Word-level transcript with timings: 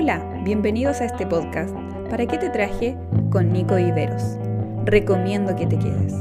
Hola, 0.00 0.22
bienvenidos 0.44 1.00
a 1.00 1.06
este 1.06 1.26
podcast. 1.26 1.74
¿Para 2.08 2.24
qué 2.24 2.38
te 2.38 2.50
traje? 2.50 2.96
Con 3.32 3.52
Nico 3.52 3.74
Viveros. 3.74 4.22
Recomiendo 4.84 5.56
que 5.56 5.66
te 5.66 5.76
quedes. 5.76 6.14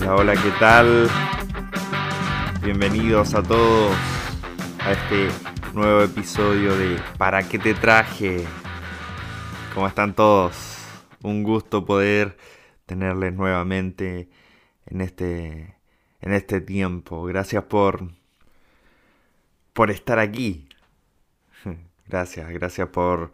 Hola, 0.00 0.16
hola, 0.16 0.32
¿qué 0.34 0.50
tal? 0.58 1.08
Bienvenidos 2.64 3.36
a 3.36 3.42
todos 3.44 3.96
a 4.80 4.90
este 4.90 5.28
nuevo 5.74 6.02
episodio 6.02 6.76
de 6.76 6.98
¿Para 7.16 7.44
qué 7.44 7.60
te 7.60 7.74
traje? 7.74 8.44
¿Cómo 9.74 9.86
están 9.86 10.12
todos? 10.12 10.76
Un 11.22 11.44
gusto 11.44 11.84
poder 11.84 12.36
tenerles 12.88 13.34
nuevamente 13.34 14.30
en 14.86 15.02
este, 15.02 15.76
en 16.20 16.32
este 16.32 16.60
tiempo. 16.62 17.22
Gracias 17.24 17.64
por, 17.64 18.08
por 19.74 19.90
estar 19.90 20.18
aquí. 20.18 20.68
Gracias, 22.08 22.48
gracias 22.50 22.88
por, 22.88 23.32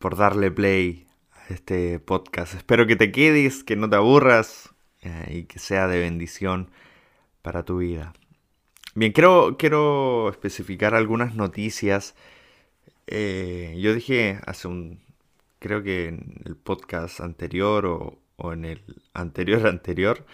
por 0.00 0.16
darle 0.16 0.50
play 0.50 1.06
a 1.30 1.54
este 1.54 2.00
podcast. 2.00 2.54
Espero 2.54 2.88
que 2.88 2.96
te 2.96 3.12
quedes, 3.12 3.62
que 3.62 3.76
no 3.76 3.88
te 3.88 3.94
aburras 3.94 4.74
eh, 5.02 5.26
y 5.30 5.44
que 5.44 5.60
sea 5.60 5.86
de 5.86 6.00
bendición 6.00 6.72
para 7.40 7.64
tu 7.64 7.78
vida. 7.78 8.12
Bien, 8.96 9.12
quiero, 9.12 9.56
quiero 9.56 10.28
especificar 10.28 10.96
algunas 10.96 11.36
noticias. 11.36 12.16
Eh, 13.06 13.78
yo 13.78 13.94
dije 13.94 14.40
hace 14.44 14.66
un, 14.66 14.98
creo 15.60 15.82
que 15.84 16.08
en 16.08 16.42
el 16.44 16.56
podcast 16.56 17.20
anterior 17.20 17.86
o, 17.86 18.52
en 18.52 18.64
el 18.64 18.82
anterior 19.14 19.66
anterior, 19.68 20.26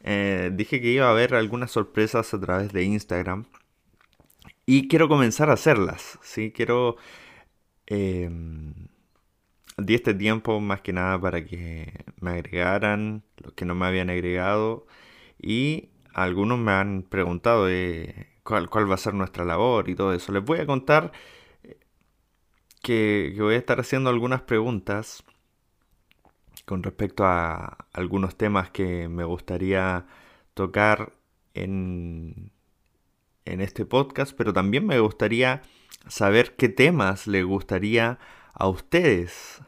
eh, 0.00 0.50
dije 0.52 0.80
que 0.82 0.88
iba 0.92 1.06
a 1.06 1.12
haber 1.12 1.34
algunas 1.34 1.70
sorpresas 1.70 2.34
a 2.34 2.40
través 2.40 2.72
de 2.72 2.84
Instagram. 2.84 3.46
Y 4.66 4.88
quiero 4.88 5.08
comenzar 5.08 5.50
a 5.50 5.54
hacerlas, 5.54 6.18
¿sí? 6.22 6.52
Quiero... 6.52 6.96
Eh, 7.86 8.30
di 9.78 9.94
este 9.94 10.14
tiempo 10.14 10.60
más 10.60 10.80
que 10.82 10.92
nada 10.92 11.20
para 11.20 11.44
que 11.44 12.04
me 12.20 12.32
agregaran 12.32 13.24
los 13.38 13.52
que 13.54 13.64
no 13.64 13.74
me 13.74 13.86
habían 13.86 14.10
agregado 14.10 14.86
y 15.38 15.90
algunos 16.14 16.58
me 16.58 16.72
han 16.72 17.02
preguntado 17.02 17.66
cuál, 18.42 18.68
cuál 18.70 18.90
va 18.90 18.94
a 18.94 18.98
ser 18.98 19.14
nuestra 19.14 19.44
labor 19.44 19.88
y 19.88 19.94
todo 19.94 20.12
eso. 20.14 20.32
Les 20.32 20.44
voy 20.44 20.60
a 20.60 20.66
contar 20.66 21.12
que, 22.82 23.34
voy 23.38 23.54
a 23.54 23.58
estar 23.58 23.80
haciendo 23.80 24.10
algunas 24.10 24.42
preguntas 24.42 25.24
con 26.66 26.82
respecto 26.82 27.24
a 27.24 27.86
algunos 27.92 28.36
temas 28.36 28.70
que 28.70 29.08
me 29.08 29.24
gustaría 29.24 30.06
tocar 30.54 31.12
en, 31.54 32.52
en 33.44 33.60
este 33.60 33.84
podcast, 33.84 34.34
pero 34.36 34.52
también 34.52 34.86
me 34.86 35.00
gustaría 35.00 35.62
saber 36.08 36.56
qué 36.56 36.68
temas 36.68 37.26
le 37.26 37.42
gustaría 37.42 38.18
a 38.52 38.68
ustedes 38.68 39.62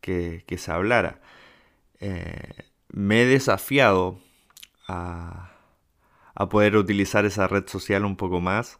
que, 0.00 0.44
se 0.56 0.72
hablara. 0.72 1.20
Eh, 2.00 2.64
me 2.88 3.22
he 3.22 3.26
desafiado 3.26 4.20
a, 4.88 5.52
a 6.34 6.48
poder 6.48 6.76
utilizar 6.76 7.24
esa 7.24 7.46
red 7.46 7.66
social 7.68 8.04
un 8.04 8.16
poco 8.16 8.40
más 8.40 8.78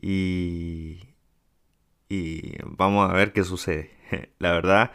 y, 0.00 1.09
y 2.10 2.56
vamos 2.64 3.08
a 3.08 3.14
ver 3.14 3.32
qué 3.32 3.44
sucede. 3.44 3.90
La 4.38 4.52
verdad, 4.52 4.90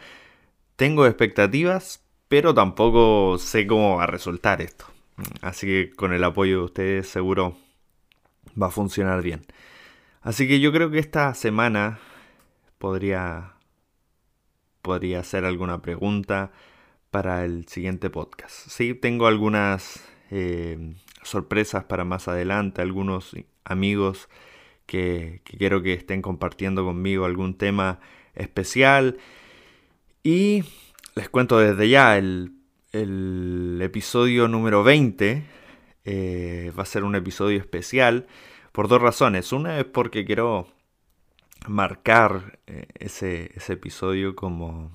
tengo 0.76 1.06
expectativas, 1.06 2.04
pero 2.28 2.54
tampoco 2.54 3.38
sé 3.38 3.66
cómo 3.66 3.96
va 3.96 4.04
a 4.04 4.06
resultar 4.06 4.60
esto. 4.62 4.84
Así 5.40 5.66
que 5.66 5.90
con 5.96 6.12
el 6.12 6.22
apoyo 6.22 6.58
de 6.58 6.64
ustedes 6.64 7.08
seguro 7.08 7.56
va 8.60 8.66
a 8.66 8.70
funcionar 8.70 9.22
bien. 9.22 9.46
Así 10.20 10.46
que 10.46 10.60
yo 10.60 10.72
creo 10.72 10.90
que 10.90 10.98
esta 10.98 11.32
semana 11.34 11.98
podría 12.78 13.54
podría 14.82 15.20
hacer 15.20 15.44
alguna 15.44 15.82
pregunta 15.82 16.52
para 17.10 17.44
el 17.44 17.66
siguiente 17.66 18.10
podcast. 18.10 18.68
Sí, 18.68 18.94
tengo 18.94 19.26
algunas 19.26 20.04
eh, 20.30 20.94
sorpresas 21.22 21.84
para 21.84 22.04
más 22.04 22.28
adelante, 22.28 22.82
algunos 22.82 23.34
amigos 23.64 24.28
que, 24.86 25.42
quiero 25.44 25.82
que 25.82 25.92
estén 25.92 26.22
compartiendo 26.22 26.84
conmigo 26.84 27.24
algún 27.24 27.58
tema 27.58 28.00
especial. 28.34 29.18
Y 30.22 30.64
les 31.14 31.28
cuento 31.28 31.58
desde 31.58 31.88
ya, 31.88 32.16
el, 32.16 32.52
episodio 33.82 34.48
número 34.48 34.82
20 34.82 35.44
eh, 36.06 36.72
va 36.78 36.82
a 36.82 36.86
ser 36.86 37.04
un 37.04 37.14
episodio 37.14 37.58
especial 37.58 38.26
por 38.72 38.88
dos 38.88 39.02
razones. 39.02 39.52
Una 39.52 39.78
es 39.78 39.84
porque 39.84 40.24
quiero 40.24 40.68
marcar 41.68 42.58
eh, 42.66 42.86
ese, 42.98 43.52
episodio 43.68 44.34
como, 44.34 44.92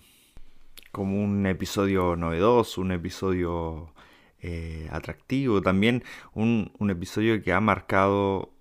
como 0.92 1.24
un 1.24 1.46
episodio 1.46 2.16
novedoso, 2.16 2.82
un 2.82 2.92
episodio 2.92 3.94
eh, 4.40 4.88
atractivo, 4.92 5.62
también 5.62 6.04
un, 6.34 6.72
episodio 6.90 7.42
que 7.44 7.54
ha 7.54 7.60
marcado 7.60 8.54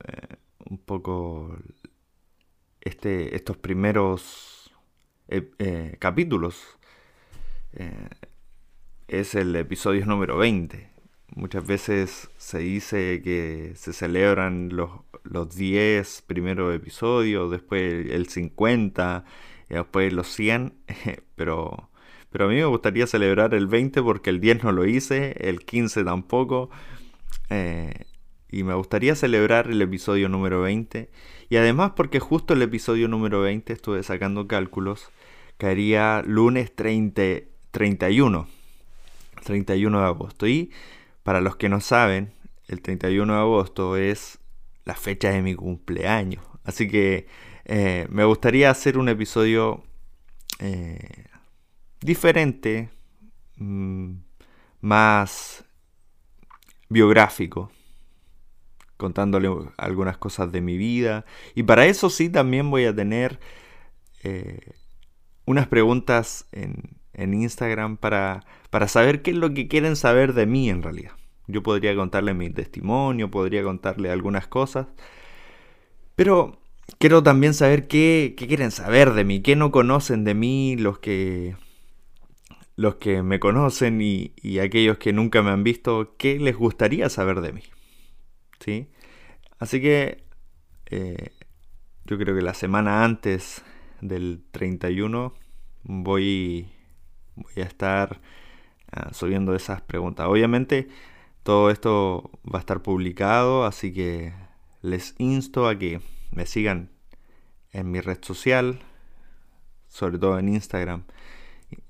un 0.70 0.78
poco 0.78 1.58
este, 2.80 3.36
estos 3.36 3.56
primeros 3.58 4.72
eh, 5.28 5.50
eh, 5.58 5.96
capítulos. 5.98 6.78
Eh, 7.74 8.08
es 9.08 9.34
el 9.34 9.54
episodio 9.56 10.06
número 10.06 10.38
20. 10.38 10.88
Muchas 11.34 11.66
veces 11.66 12.30
se 12.36 12.58
dice 12.58 13.20
que 13.22 13.72
se 13.76 13.92
celebran 13.92 14.70
los, 14.74 14.90
los 15.24 15.54
10 15.54 16.22
primeros 16.22 16.74
episodios, 16.74 17.50
después 17.50 18.10
el 18.10 18.28
50, 18.28 19.24
y 19.68 19.74
después 19.74 20.12
los 20.12 20.28
100, 20.28 20.74
pero, 21.36 21.90
pero 22.30 22.46
a 22.46 22.48
mí 22.48 22.56
me 22.56 22.64
gustaría 22.64 23.06
celebrar 23.06 23.54
el 23.54 23.66
20 23.66 24.02
porque 24.02 24.30
el 24.30 24.40
10 24.40 24.64
no 24.64 24.72
lo 24.72 24.86
hice, 24.86 25.36
el 25.40 25.64
15 25.64 26.04
tampoco 26.04 26.70
y 28.50 28.64
me 28.64 28.74
gustaría 28.74 29.14
celebrar 29.14 29.70
el 29.70 29.80
episodio 29.82 30.28
número 30.28 30.60
20 30.60 31.10
y 31.48 31.56
además 31.56 31.92
porque 31.96 32.20
justo 32.20 32.54
el 32.54 32.62
episodio 32.62 33.08
número 33.08 33.40
20 33.40 33.72
estuve 33.72 34.02
sacando 34.02 34.48
cálculos 34.48 35.10
caería 35.56 36.22
lunes 36.26 36.74
30, 36.74 37.22
31 37.70 38.60
31 39.40 40.00
de 40.00 40.06
agosto. 40.06 40.46
Y 40.46 40.70
para 41.22 41.40
los 41.40 41.56
que 41.56 41.68
no 41.68 41.80
saben 41.80 42.32
el 42.68 42.80
31 42.82 43.32
de 43.32 43.38
agosto 43.38 43.96
es 43.96 44.38
la 44.84 44.94
fecha 44.94 45.30
de 45.30 45.42
mi 45.42 45.54
cumpleaños. 45.54 46.44
Así 46.64 46.88
que 46.88 47.26
eh, 47.64 48.06
me 48.10 48.24
gustaría 48.24 48.70
hacer 48.70 48.98
un 48.98 49.08
episodio 49.08 49.82
eh, 50.58 51.26
diferente 52.00 52.90
mm, 53.56 54.12
más 54.80 55.64
biográfico 56.88 57.70
contándole 59.00 59.48
algunas 59.78 60.18
cosas 60.18 60.52
de 60.52 60.60
mi 60.60 60.76
vida. 60.76 61.24
Y 61.54 61.62
para 61.64 61.86
eso 61.86 62.10
sí 62.10 62.28
también 62.28 62.70
voy 62.70 62.84
a 62.84 62.94
tener 62.94 63.40
eh, 64.22 64.74
unas 65.46 65.66
preguntas 65.66 66.46
en, 66.52 67.00
Instagram 67.14 67.98
para, 67.98 68.44
para 68.70 68.88
saber 68.88 69.20
qué 69.20 69.32
es 69.32 69.36
lo 69.36 69.52
que 69.52 69.68
quieren 69.68 69.94
saber 69.94 70.32
de 70.32 70.46
mí 70.46 70.70
en 70.70 70.82
realidad. 70.82 71.12
Yo 71.48 71.62
podría 71.62 71.94
contarle 71.94 72.32
mi 72.32 72.48
testimonio, 72.48 73.30
podría 73.30 73.62
contarle 73.62 74.10
algunas 74.10 74.46
cosas, 74.46 74.86
pero 76.16 76.60
quiero 76.98 77.22
también 77.22 77.52
saber 77.52 77.88
qué, 77.88 78.34
quieren 78.38 78.70
saber 78.70 79.12
de 79.12 79.24
mí, 79.24 79.40
qué 79.40 79.54
no 79.54 79.70
conocen 79.70 80.24
de 80.24 80.34
mí 80.34 80.76
los 80.78 80.98
que, 80.98 81.56
los 82.76 82.94
que 82.94 83.22
me 83.22 83.38
conocen 83.38 84.00
y, 84.00 84.32
y 84.36 84.60
aquellos 84.60 84.96
que 84.96 85.12
nunca 85.12 85.42
me 85.42 85.50
han 85.50 85.62
visto, 85.62 86.14
qué 86.16 86.38
les 86.38 86.56
gustaría 86.56 87.10
saber 87.10 87.42
de 87.42 87.52
mí. 87.52 87.62
¿Sí? 88.60 88.88
Así 89.58 89.80
que 89.80 90.24
eh, 90.86 91.32
yo 92.04 92.18
creo 92.18 92.34
que 92.34 92.42
la 92.42 92.54
semana 92.54 93.04
antes 93.04 93.62
del 94.00 94.42
31 94.52 95.34
voy, 95.82 96.68
voy 97.36 97.62
a 97.62 97.66
estar 97.66 98.20
ah, 98.92 99.12
subiendo 99.12 99.54
esas 99.54 99.82
preguntas. 99.82 100.26
Obviamente 100.28 100.88
todo 101.42 101.70
esto 101.70 102.30
va 102.46 102.58
a 102.58 102.60
estar 102.60 102.82
publicado, 102.82 103.64
así 103.64 103.92
que 103.92 104.32
les 104.82 105.14
insto 105.18 105.68
a 105.68 105.78
que 105.78 106.00
me 106.30 106.46
sigan 106.46 106.90
en 107.72 107.90
mi 107.90 108.00
red 108.00 108.18
social, 108.22 108.80
sobre 109.88 110.18
todo 110.18 110.38
en 110.38 110.48
Instagram. 110.48 111.04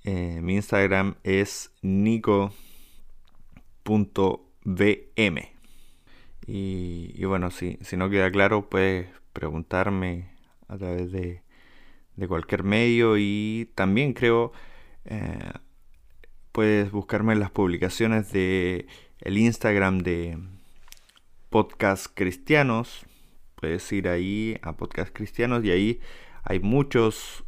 Eh, 0.04 0.40
mi 0.42 0.56
Instagram 0.56 1.16
es 1.24 1.72
nico.bm. 1.82 2.40
Y, 6.46 7.24
bueno, 7.24 7.50
si, 7.50 7.78
si 7.82 7.96
no 7.96 8.10
queda 8.10 8.30
claro, 8.30 8.68
puedes 8.68 9.08
preguntarme 9.32 10.30
a 10.68 10.78
través 10.78 11.12
de, 11.12 11.42
cualquier 12.28 12.64
medio 12.64 13.16
y 13.16 13.70
también 13.74 14.12
creo 14.12 14.52
eh, 15.06 15.52
puedes 16.52 16.90
buscarme 16.90 17.32
en 17.32 17.40
las 17.40 17.50
publicaciones 17.50 18.30
de 18.30 18.86
el 19.20 19.38
Instagram 19.38 20.00
de 20.00 20.38
Podcast 21.48 22.08
Cristianos. 22.12 23.06
Puedes 23.54 23.90
ir 23.92 24.08
ahí 24.08 24.58
a 24.60 24.76
Podcast 24.76 25.14
Cristianos 25.14 25.64
y 25.64 25.70
ahí 25.70 26.00
hay 26.42 26.60
muchos 26.60 27.44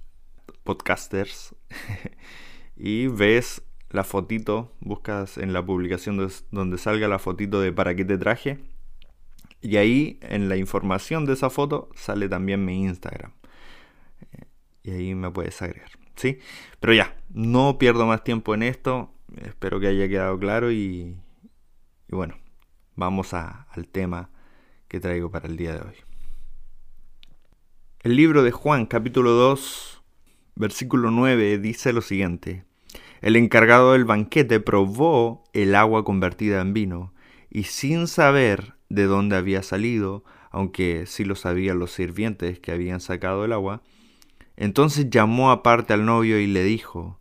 podcasters 0.65 1.55
y 2.77 3.09
ves 3.09 3.63
la 3.91 4.05
fotito, 4.05 4.73
buscas 4.81 5.37
en 5.37 5.53
la 5.53 5.65
publicación 5.65 6.31
donde 6.51 6.79
salga 6.79 7.09
la 7.09 7.19
fotito 7.19 7.61
de 7.61 7.73
para 7.73 7.95
qué 7.95 8.07
te 8.07 8.17
traje 8.17 8.72
y 9.63 9.77
ahí 9.77 10.19
en 10.23 10.49
la 10.49 10.57
información 10.57 11.25
de 11.25 11.35
esa 11.35 11.49
foto 11.49 11.89
sale 11.95 12.29
también 12.29 12.65
mi 12.65 12.83
Instagram. 12.83 13.33
Y 14.83 14.91
ahí 14.91 15.15
me 15.15 15.31
puedes 15.31 15.63
agregar. 15.63 15.91
¿Sí? 16.17 16.39
Pero 16.81 16.93
ya, 16.93 17.17
no 17.33 17.79
pierdo 17.79 18.05
más 18.05 18.25
tiempo 18.25 18.55
en 18.55 18.65
esto. 18.65 19.15
Espero 19.37 19.81
que 19.81 19.87
haya 19.87 20.09
quedado 20.09 20.39
claro 20.39 20.71
y, 20.73 21.17
y 22.09 22.15
bueno, 22.15 22.37
vamos 22.97 23.33
al 23.33 23.89
tema 23.91 24.31
que 24.89 25.01
traigo 25.01 25.31
para 25.31 25.47
el 25.47 25.57
día 25.57 25.73
de 25.73 25.81
hoy. 25.81 25.95
El 28.01 28.17
libro 28.17 28.43
de 28.43 28.51
Juan, 28.51 28.87
capítulo 28.87 29.31
2, 29.31 30.03
versículo 30.57 31.13
9, 31.13 31.59
dice 31.59 31.93
lo 31.93 32.03
siguiente. 32.03 32.65
El 33.21 33.37
encargado 33.37 33.93
del 33.93 34.05
banquete 34.05 34.59
probó 34.59 35.45
el 35.53 35.77
agua 35.77 36.05
convertida 36.05 36.61
en 36.61 36.75
vino 36.75 37.15
y 37.49 37.65
sin 37.65 38.09
saber 38.09 38.75
de 38.93 39.05
dónde 39.05 39.37
había 39.37 39.63
salido, 39.63 40.23
aunque 40.51 41.07
sí 41.07 41.25
lo 41.25 41.35
sabían 41.35 41.79
los 41.79 41.93
sirvientes 41.93 42.61
que 42.61 42.73
habían 42.73 43.01
sacado 43.01 43.45
el 43.45 43.53
agua, 43.53 43.83
entonces 44.57 45.09
llamó 45.09 45.51
aparte 45.51 45.95
al 45.95 46.05
novio 46.05 46.39
y 46.39 46.47
le 46.47 46.63
dijo, 46.63 47.19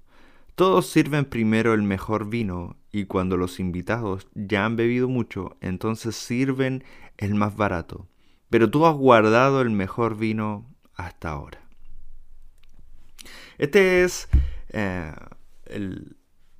Todos 0.55 0.87
sirven 0.87 1.23
primero 1.25 1.73
el 1.73 1.83
mejor 1.83 2.29
vino, 2.29 2.75
y 2.91 3.05
cuando 3.05 3.37
los 3.37 3.61
invitados 3.61 4.27
ya 4.35 4.65
han 4.65 4.75
bebido 4.75 5.07
mucho, 5.07 5.55
entonces 5.61 6.15
sirven 6.15 6.83
el 7.17 7.35
más 7.35 7.55
barato. 7.55 8.07
Pero 8.49 8.69
tú 8.69 8.85
has 8.85 8.95
guardado 8.95 9.61
el 9.61 9.69
mejor 9.69 10.17
vino 10.17 10.69
hasta 10.95 11.29
ahora. 11.29 11.61
Este 13.57 14.03
es 14.03 14.27
eh, 14.73 15.13
el, 15.67 16.17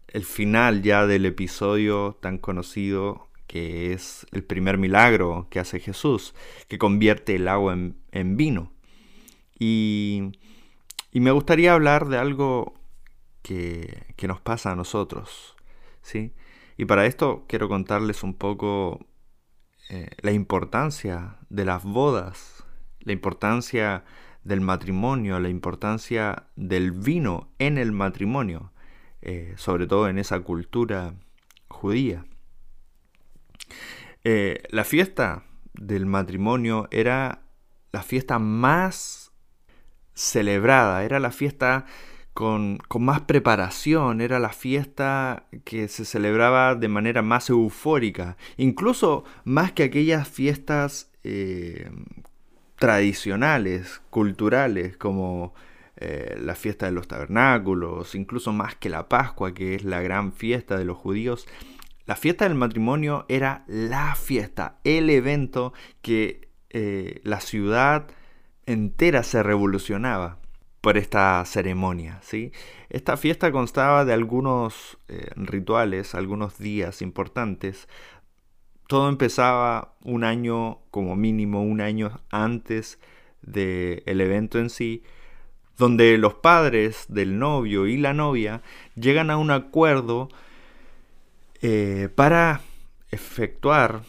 el 0.07 0.23
final 0.23 0.83
ya 0.83 1.05
del 1.05 1.25
episodio 1.25 2.17
tan 2.21 2.37
conocido 2.37 3.30
que 3.51 3.91
es 3.91 4.25
el 4.31 4.45
primer 4.45 4.77
milagro 4.77 5.47
que 5.49 5.59
hace 5.59 5.81
Jesús, 5.81 6.33
que 6.69 6.77
convierte 6.77 7.35
el 7.35 7.49
agua 7.49 7.73
en, 7.73 8.37
vino. 8.37 8.71
Y, 9.59 10.31
me 11.11 11.31
gustaría 11.31 11.73
hablar 11.73 12.07
de 12.07 12.17
algo 12.17 12.75
que, 13.41 14.05
nos 14.25 14.39
pasa 14.39 14.71
a 14.71 14.77
nosotros. 14.77 15.57
¿sí? 16.01 16.33
Y 16.77 16.85
para 16.85 17.05
esto 17.05 17.43
quiero 17.49 17.67
contarles 17.67 18.23
un 18.23 18.35
poco 18.35 19.05
eh, 19.89 20.11
la 20.21 20.31
importancia 20.31 21.35
de 21.49 21.65
las 21.65 21.83
bodas, 21.83 22.63
la 23.01 23.11
importancia 23.11 24.05
del 24.45 24.61
matrimonio, 24.61 25.41
la 25.41 25.49
importancia 25.49 26.47
del 26.55 26.93
vino 26.93 27.49
en 27.59 27.77
el 27.77 27.91
matrimonio, 27.91 28.71
eh, 29.21 29.55
sobre 29.57 29.87
todo 29.87 30.07
en 30.07 30.19
esa 30.19 30.39
cultura 30.39 31.15
judía. 31.67 32.23
Eh, 34.23 34.63
la 34.69 34.83
fiesta 34.83 35.43
del 35.73 36.05
matrimonio 36.05 36.87
era 36.91 37.41
la 37.91 38.03
fiesta 38.03 38.39
más 38.39 39.31
celebrada, 40.13 41.03
era 41.03 41.19
la 41.19 41.31
fiesta 41.31 41.85
con, 42.33 42.79
más 42.99 43.21
preparación, 43.21 44.21
era 44.21 44.39
la 44.39 44.53
fiesta 44.53 45.47
que 45.65 45.87
se 45.87 46.05
celebraba 46.05 46.75
de 46.75 46.87
manera 46.87 47.21
más 47.21 47.49
eufórica, 47.49 48.37
incluso 48.57 49.23
más 49.43 49.71
que 49.71 49.83
aquellas 49.83 50.27
fiestas 50.27 51.11
eh, 51.23 51.91
tradicionales, 52.77 54.01
culturales, 54.09 54.97
como 54.97 55.53
eh, 55.97 56.37
la 56.41 56.55
fiesta 56.55 56.87
de 56.87 56.93
los 56.93 57.07
tabernáculos, 57.07 58.15
incluso 58.15 58.53
más 58.53 58.75
que 58.75 58.89
la 58.89 59.07
Pascua, 59.07 59.53
que 59.53 59.75
es 59.75 59.83
la 59.83 60.01
gran 60.01 60.31
fiesta 60.31 60.77
de 60.77 60.85
los 60.85 60.97
judíos. 60.97 61.47
La 62.11 62.17
fiesta 62.17 62.43
del 62.43 62.55
matrimonio 62.55 63.25
era 63.29 63.63
la 63.67 64.15
fiesta, 64.15 64.81
el 64.83 65.09
evento 65.09 65.71
que 66.01 66.49
eh, 66.69 67.21
la 67.23 67.39
ciudad 67.39 68.07
entera 68.65 69.23
se 69.23 69.41
revolucionaba 69.41 70.37
por 70.81 70.97
esta 70.97 71.41
ceremonia. 71.45 72.19
¿sí? 72.21 72.51
Esta 72.89 73.15
fiesta 73.15 73.53
constaba 73.53 74.03
de 74.03 74.11
algunos 74.11 74.97
eh, 75.07 75.29
rituales, 75.37 76.13
algunos 76.13 76.57
días 76.57 77.01
importantes. 77.01 77.87
Todo 78.89 79.07
empezaba 79.07 79.95
un 80.03 80.25
año, 80.25 80.79
como 80.91 81.15
mínimo 81.15 81.63
un 81.63 81.79
año 81.79 82.19
antes 82.29 82.99
del 83.41 84.19
evento 84.19 84.59
en 84.59 84.69
sí, 84.69 85.03
donde 85.77 86.17
los 86.17 86.33
padres 86.33 87.05
del 87.07 87.39
novio 87.39 87.87
y 87.87 87.95
la 87.95 88.13
novia 88.13 88.63
llegan 88.95 89.29
a 89.29 89.37
un 89.37 89.49
acuerdo 89.49 90.27
eh, 91.61 92.09
para 92.15 92.61
efectuar 93.11 94.03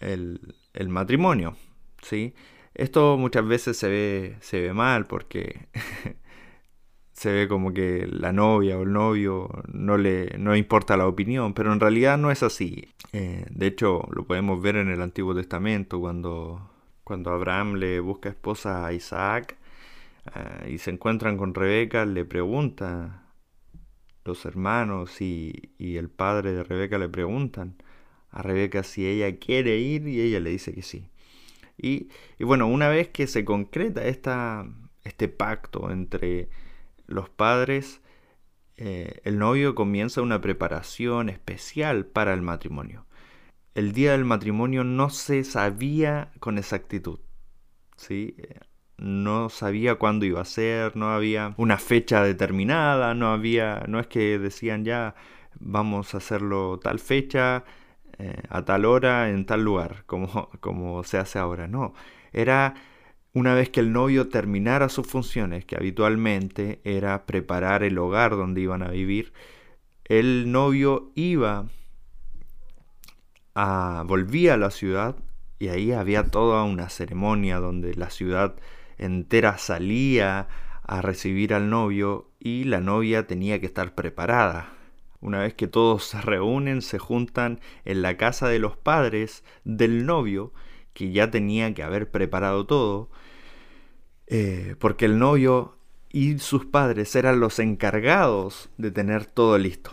el, 0.00 0.40
matrimonio. 0.88 1.56
¿sí? 2.02 2.34
Esto 2.74 3.16
muchas 3.18 3.46
veces 3.46 3.76
se 3.76 3.88
ve, 3.88 4.36
se 4.40 4.60
ve 4.60 4.72
mal 4.72 5.06
porque 5.06 5.68
se 7.12 7.32
ve 7.32 7.48
como 7.48 7.74
que 7.74 8.06
la 8.10 8.32
novia 8.32 8.78
o 8.78 8.82
el 8.82 8.92
novio 8.92 9.50
no 9.66 9.98
le 9.98 10.38
no 10.38 10.54
importa 10.56 10.96
la 10.96 11.06
opinión, 11.06 11.52
pero 11.52 11.72
en 11.72 11.80
realidad 11.80 12.16
no 12.16 12.30
es 12.30 12.42
así. 12.42 12.94
Eh, 13.12 13.44
de 13.50 13.66
hecho, 13.66 14.06
lo 14.12 14.24
podemos 14.24 14.62
ver 14.62 14.76
en 14.76 14.88
el 14.88 15.02
Antiguo 15.02 15.34
Testamento 15.34 16.00
cuando, 16.00 16.70
cuando 17.04 17.30
Abraham 17.30 17.74
le 17.74 18.00
busca 18.00 18.28
esposa 18.28 18.86
a 18.86 18.92
Isaac 18.92 19.56
eh, 20.34 20.70
y 20.72 20.78
se 20.78 20.90
encuentran 20.92 21.36
con 21.36 21.54
Rebeca, 21.54 22.04
le 22.06 22.24
pregunta 22.24 23.27
los 24.28 24.44
hermanos 24.44 25.20
y, 25.20 25.72
el 25.78 26.08
padre 26.10 26.52
de 26.52 26.62
Rebeca 26.62 26.98
le 26.98 27.08
preguntan 27.08 27.74
a 28.30 28.42
Rebeca 28.42 28.82
si 28.84 29.06
ella 29.06 29.38
quiere 29.38 29.78
ir 29.78 30.06
y 30.06 30.20
ella 30.20 30.38
le 30.38 30.50
dice 30.50 30.72
que 30.72 30.82
sí. 30.82 31.08
Y, 31.76 32.08
bueno, 32.38 32.66
una 32.68 32.88
vez 32.88 33.08
que 33.08 33.26
se 33.26 33.44
concreta 33.44 34.04
esta, 34.04 34.66
este 35.04 35.28
pacto 35.28 35.90
entre 35.90 36.48
los 37.06 37.30
padres, 37.30 38.00
eh, 38.76 39.20
el 39.24 39.38
novio 39.38 39.74
comienza 39.74 40.22
una 40.22 40.40
preparación 40.40 41.28
especial 41.30 42.06
para 42.06 42.34
el 42.34 42.42
matrimonio. 42.42 43.06
El 43.74 43.92
día 43.92 44.12
del 44.12 44.24
matrimonio 44.24 44.84
no 44.84 45.10
se 45.10 45.44
sabía 45.44 46.32
con 46.40 46.58
exactitud. 46.58 47.20
¿sí? 47.96 48.36
No 48.98 49.48
sabía 49.48 49.94
cuándo 49.94 50.26
iba 50.26 50.40
a 50.40 50.44
ser, 50.44 50.96
no 50.96 51.10
había 51.10 51.54
una 51.56 51.78
fecha 51.78 52.22
determinada, 52.22 53.14
no 53.14 53.32
había, 53.32 53.84
no 53.88 54.00
es 54.00 54.08
que 54.08 54.38
decían 54.38 54.84
ya 54.84 55.14
vamos 55.60 56.14
a 56.14 56.18
hacerlo 56.18 56.78
tal 56.82 56.98
fecha, 56.98 57.64
eh, 58.18 58.42
a 58.48 58.64
tal 58.64 58.84
hora, 58.84 59.30
en 59.30 59.46
tal 59.46 59.62
lugar, 59.64 60.04
como, 60.06 60.50
como 60.60 61.04
se 61.04 61.18
hace 61.18 61.38
ahora, 61.38 61.68
no, 61.68 61.94
era 62.32 62.74
una 63.32 63.54
vez 63.54 63.70
que 63.70 63.80
el 63.80 63.92
novio 63.92 64.28
terminara 64.28 64.88
sus 64.88 65.06
funciones, 65.06 65.64
que 65.64 65.76
habitualmente 65.76 66.80
era 66.84 67.24
preparar 67.26 67.84
el 67.84 67.98
hogar 67.98 68.32
donde 68.32 68.60
iban 68.62 68.82
a 68.82 68.88
vivir, 68.90 69.32
el 70.04 70.50
novio 70.50 71.12
iba 71.14 71.66
a, 73.54 74.02
volvía 74.06 74.54
a 74.54 74.56
la 74.56 74.70
ciudad 74.70 75.16
y 75.58 75.68
ahí 75.68 75.92
había 75.92 76.24
toda 76.24 76.64
una 76.64 76.88
ceremonia 76.88 77.58
donde 77.58 77.94
la 77.94 78.10
ciudad 78.10 78.56
entera 78.98 79.58
salía 79.58 80.48
a 80.82 81.02
recibir 81.02 81.54
al 81.54 81.70
novio 81.70 82.30
y 82.40 82.64
la 82.64 82.80
novia 82.80 83.26
tenía 83.26 83.60
que 83.60 83.66
estar 83.66 83.94
preparada. 83.94 84.72
Una 85.20 85.40
vez 85.40 85.54
que 85.54 85.66
todos 85.66 86.04
se 86.04 86.20
reúnen, 86.20 86.82
se 86.82 86.98
juntan 86.98 87.60
en 87.84 88.02
la 88.02 88.16
casa 88.16 88.48
de 88.48 88.58
los 88.58 88.76
padres 88.76 89.44
del 89.64 90.06
novio, 90.06 90.52
que 90.92 91.12
ya 91.12 91.30
tenía 91.30 91.74
que 91.74 91.82
haber 91.82 92.10
preparado 92.10 92.66
todo, 92.66 93.10
eh, 94.26 94.76
porque 94.78 95.06
el 95.06 95.18
novio 95.18 95.76
y 96.10 96.38
sus 96.38 96.66
padres 96.66 97.14
eran 97.16 97.40
los 97.40 97.58
encargados 97.58 98.70
de 98.78 98.90
tener 98.90 99.26
todo 99.26 99.58
listo. 99.58 99.90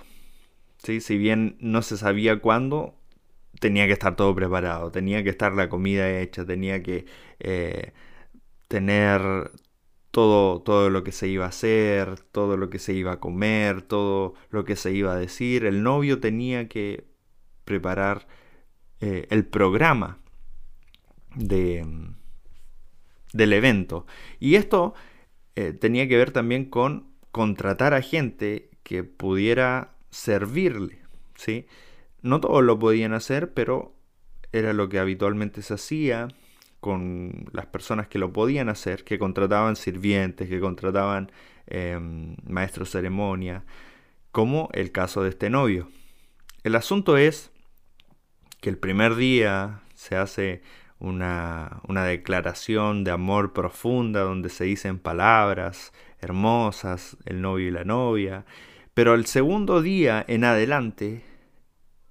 ¿Sí? 0.77 1.01
Si 1.01 1.17
bien 1.17 1.57
no 1.59 1.81
se 1.81 1.97
sabía 1.97 2.39
cuándo, 2.39 2.95
tenía 3.59 3.87
que 3.87 3.93
estar 3.93 4.15
todo 4.15 4.35
preparado, 4.35 4.91
tenía 4.91 5.23
que 5.23 5.29
estar 5.29 5.53
la 5.53 5.69
comida 5.69 6.19
hecha, 6.19 6.45
tenía 6.45 6.83
que 6.83 7.05
eh, 7.39 7.93
tener 8.67 9.51
todo, 10.11 10.61
todo 10.61 10.89
lo 10.89 11.03
que 11.03 11.11
se 11.11 11.27
iba 11.27 11.45
a 11.45 11.49
hacer, 11.49 12.19
todo 12.31 12.57
lo 12.57 12.69
que 12.69 12.79
se 12.79 12.93
iba 12.93 13.13
a 13.13 13.19
comer, 13.19 13.81
todo 13.81 14.33
lo 14.49 14.63
que 14.63 14.75
se 14.75 14.93
iba 14.93 15.13
a 15.13 15.17
decir. 15.17 15.65
El 15.65 15.83
novio 15.83 16.19
tenía 16.19 16.67
que 16.69 17.05
preparar 17.65 18.27
eh, 19.01 19.27
el 19.29 19.45
programa 19.45 20.19
de, 21.35 21.85
del 23.33 23.53
evento. 23.53 24.05
Y 24.39 24.55
esto 24.55 24.93
eh, 25.55 25.73
tenía 25.73 26.07
que 26.07 26.17
ver 26.17 26.31
también 26.31 26.65
con 26.65 27.07
contratar 27.31 27.93
a 27.93 28.01
gente 28.01 28.69
que 28.83 29.03
pudiera 29.03 29.95
servirle, 30.09 30.99
¿sí? 31.35 31.65
No 32.21 32.39
todos 32.39 32.63
lo 32.63 32.79
podían 32.79 33.13
hacer, 33.13 33.53
pero 33.53 33.93
era 34.53 34.71
lo 34.71 34.87
que 34.87 34.99
habitualmente 34.99 35.61
se 35.61 35.73
hacía 35.73 36.29
con 36.85 37.45
las 37.51 37.65
personas 37.65 38.07
que 38.07 38.19
lo 38.19 38.31
podían 38.31 38.69
hacer, 38.69 39.03
que 39.03 39.17
contrataban 39.17 39.75
sirvientes, 39.75 40.47
que 40.47 40.59
contrataban 40.59 41.31
em, 41.65 42.35
maestros 42.47 42.91
ceremonia, 42.91 43.63
como 44.31 44.69
el 44.71 44.91
caso 44.91 45.23
de 45.23 45.29
este 45.29 45.49
novio. 45.49 45.89
El 46.61 46.75
asunto 46.75 47.17
es 47.17 47.49
que 48.61 48.69
el 48.69 48.77
primer 48.77 49.15
día 49.15 49.81
se 49.95 50.15
hace 50.15 50.61
una, 50.99 51.81
una 51.87 52.03
declaración 52.03 53.03
de 53.03 53.09
amor 53.09 53.51
profunda 53.51 54.21
donde 54.21 54.49
se 54.49 54.65
dicen 54.65 54.99
palabras 54.99 55.91
hermosas, 56.19 57.17
el 57.25 57.41
novio 57.41 57.69
y 57.69 57.71
la 57.71 57.83
novia, 57.83 58.45
pero 58.93 59.15
el 59.15 59.25
segundo 59.25 59.81
día 59.81 60.23
en 60.27 60.43
adelante 60.43 61.23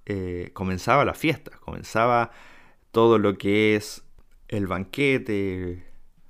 eh, 0.05 0.49
comenzaba 0.51 1.05
la 1.05 1.13
fiesta, 1.13 1.51
comenzaba 1.61 2.31
todo 2.91 3.19
lo 3.19 3.37
que 3.37 3.77
es 3.77 4.04
el 4.47 4.67
banquete, 4.67 5.83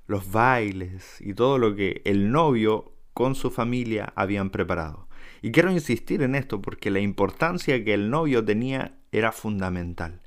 los 0.06 0.30
bailes 0.30 1.20
y 1.20 1.34
todo 1.34 1.58
lo 1.58 1.74
que 1.74 2.02
el 2.04 2.30
novio 2.30 2.92
con 3.12 3.34
su 3.34 3.50
familia 3.50 4.12
habían 4.16 4.50
preparado. 4.50 5.08
Y 5.42 5.52
quiero 5.52 5.70
insistir 5.70 6.22
en 6.22 6.34
esto 6.34 6.60
porque 6.60 6.90
la 6.90 7.00
importancia 7.00 7.82
que 7.84 7.94
el 7.94 8.10
novio 8.10 8.44
tenía 8.44 8.98
era 9.12 9.32
fundamental. 9.32 10.20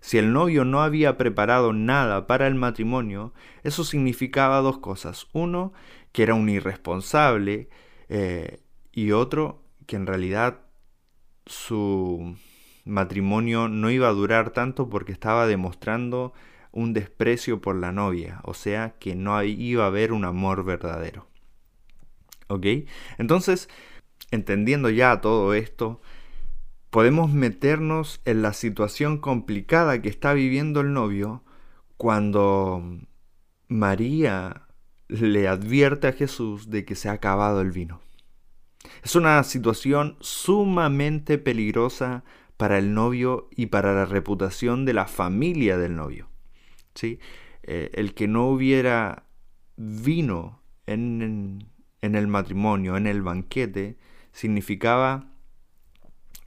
Si 0.00 0.18
el 0.18 0.32
novio 0.32 0.64
no 0.64 0.82
había 0.82 1.16
preparado 1.16 1.72
nada 1.72 2.26
para 2.26 2.48
el 2.48 2.56
matrimonio, 2.56 3.32
eso 3.62 3.84
significaba 3.84 4.60
dos 4.60 4.78
cosas. 4.78 5.28
Uno, 5.32 5.72
que 6.10 6.24
era 6.24 6.34
un 6.34 6.48
irresponsable 6.48 7.68
eh, 8.08 8.60
y 8.90 9.12
otro, 9.12 9.62
que 9.86 9.96
en 9.96 10.06
realidad 10.06 10.60
su 11.46 12.36
matrimonio 12.84 13.68
no 13.68 13.90
iba 13.90 14.08
a 14.08 14.12
durar 14.12 14.50
tanto 14.50 14.88
porque 14.88 15.12
estaba 15.12 15.46
demostrando 15.46 16.32
un 16.72 16.94
desprecio 16.94 17.60
por 17.60 17.76
la 17.76 17.92
novia, 17.92 18.40
o 18.44 18.54
sea 18.54 18.94
que 18.98 19.14
no 19.14 19.42
iba 19.42 19.84
a 19.84 19.88
haber 19.88 20.12
un 20.12 20.24
amor 20.24 20.64
verdadero. 20.64 21.28
¿Ok? 22.48 22.66
Entonces, 23.18 23.68
entendiendo 24.30 24.90
ya 24.90 25.20
todo 25.20 25.54
esto, 25.54 26.00
podemos 26.90 27.30
meternos 27.30 28.20
en 28.24 28.42
la 28.42 28.52
situación 28.52 29.18
complicada 29.18 30.02
que 30.02 30.08
está 30.08 30.32
viviendo 30.32 30.80
el 30.80 30.92
novio 30.92 31.42
cuando 31.96 32.82
María 33.68 34.66
le 35.08 35.48
advierte 35.48 36.08
a 36.08 36.12
Jesús 36.12 36.70
de 36.70 36.84
que 36.84 36.94
se 36.94 37.08
ha 37.08 37.12
acabado 37.12 37.60
el 37.60 37.70
vino. 37.70 38.00
Es 39.02 39.14
una 39.14 39.42
situación 39.44 40.16
sumamente 40.20 41.38
peligrosa 41.38 42.24
para 42.56 42.78
el 42.78 42.94
novio 42.94 43.48
y 43.54 43.66
para 43.66 43.94
la 43.94 44.04
reputación 44.04 44.84
de 44.84 44.94
la 44.94 45.06
familia 45.06 45.78
del 45.78 45.96
novio. 45.96 46.31
¿Sí? 46.94 47.18
Eh, 47.62 47.90
el 47.94 48.14
que 48.14 48.28
no 48.28 48.48
hubiera 48.48 49.24
vino 49.76 50.62
en, 50.86 51.70
en, 52.00 52.14
el 52.14 52.26
matrimonio, 52.26 52.96
en 52.96 53.06
el 53.06 53.22
banquete, 53.22 53.96
significaba, 54.32 55.32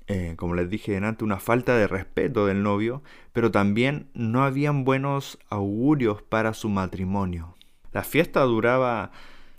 eh, 0.08 0.34
como 0.38 0.56
les 0.56 0.70
dije 0.70 0.92
delante, 0.92 1.24
una 1.24 1.40
falta 1.40 1.78
de 1.78 1.88
respeto 1.88 2.46
del 2.46 2.64
novio, 2.64 3.02
pero 3.34 3.52
también 3.52 4.10
no 4.14 4.44
habían 4.44 4.84
buenos 4.84 5.40
augurios 5.50 6.22
para 6.22 6.54
su 6.54 6.70
matrimonio. 6.70 7.56
La 7.92 8.04
fiesta 8.04 8.42
duraba 8.42 9.12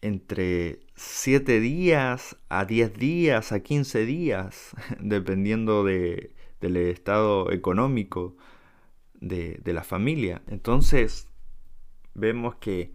entre 0.03 0.81
7 0.95 1.61
días 1.61 2.37
a 2.49 2.65
10 2.65 2.99
días 2.99 3.53
a 3.53 3.61
15 3.61 4.05
días, 4.05 4.73
dependiendo 5.01 5.85
de, 5.85 6.35
del 6.61 6.77
estado 6.77 7.51
económico 7.51 8.37
de, 9.21 9.61
la 9.65 9.85
familia. 9.85 10.43
Entonces, 10.47 11.29
vemos 12.15 12.57
que 12.57 12.93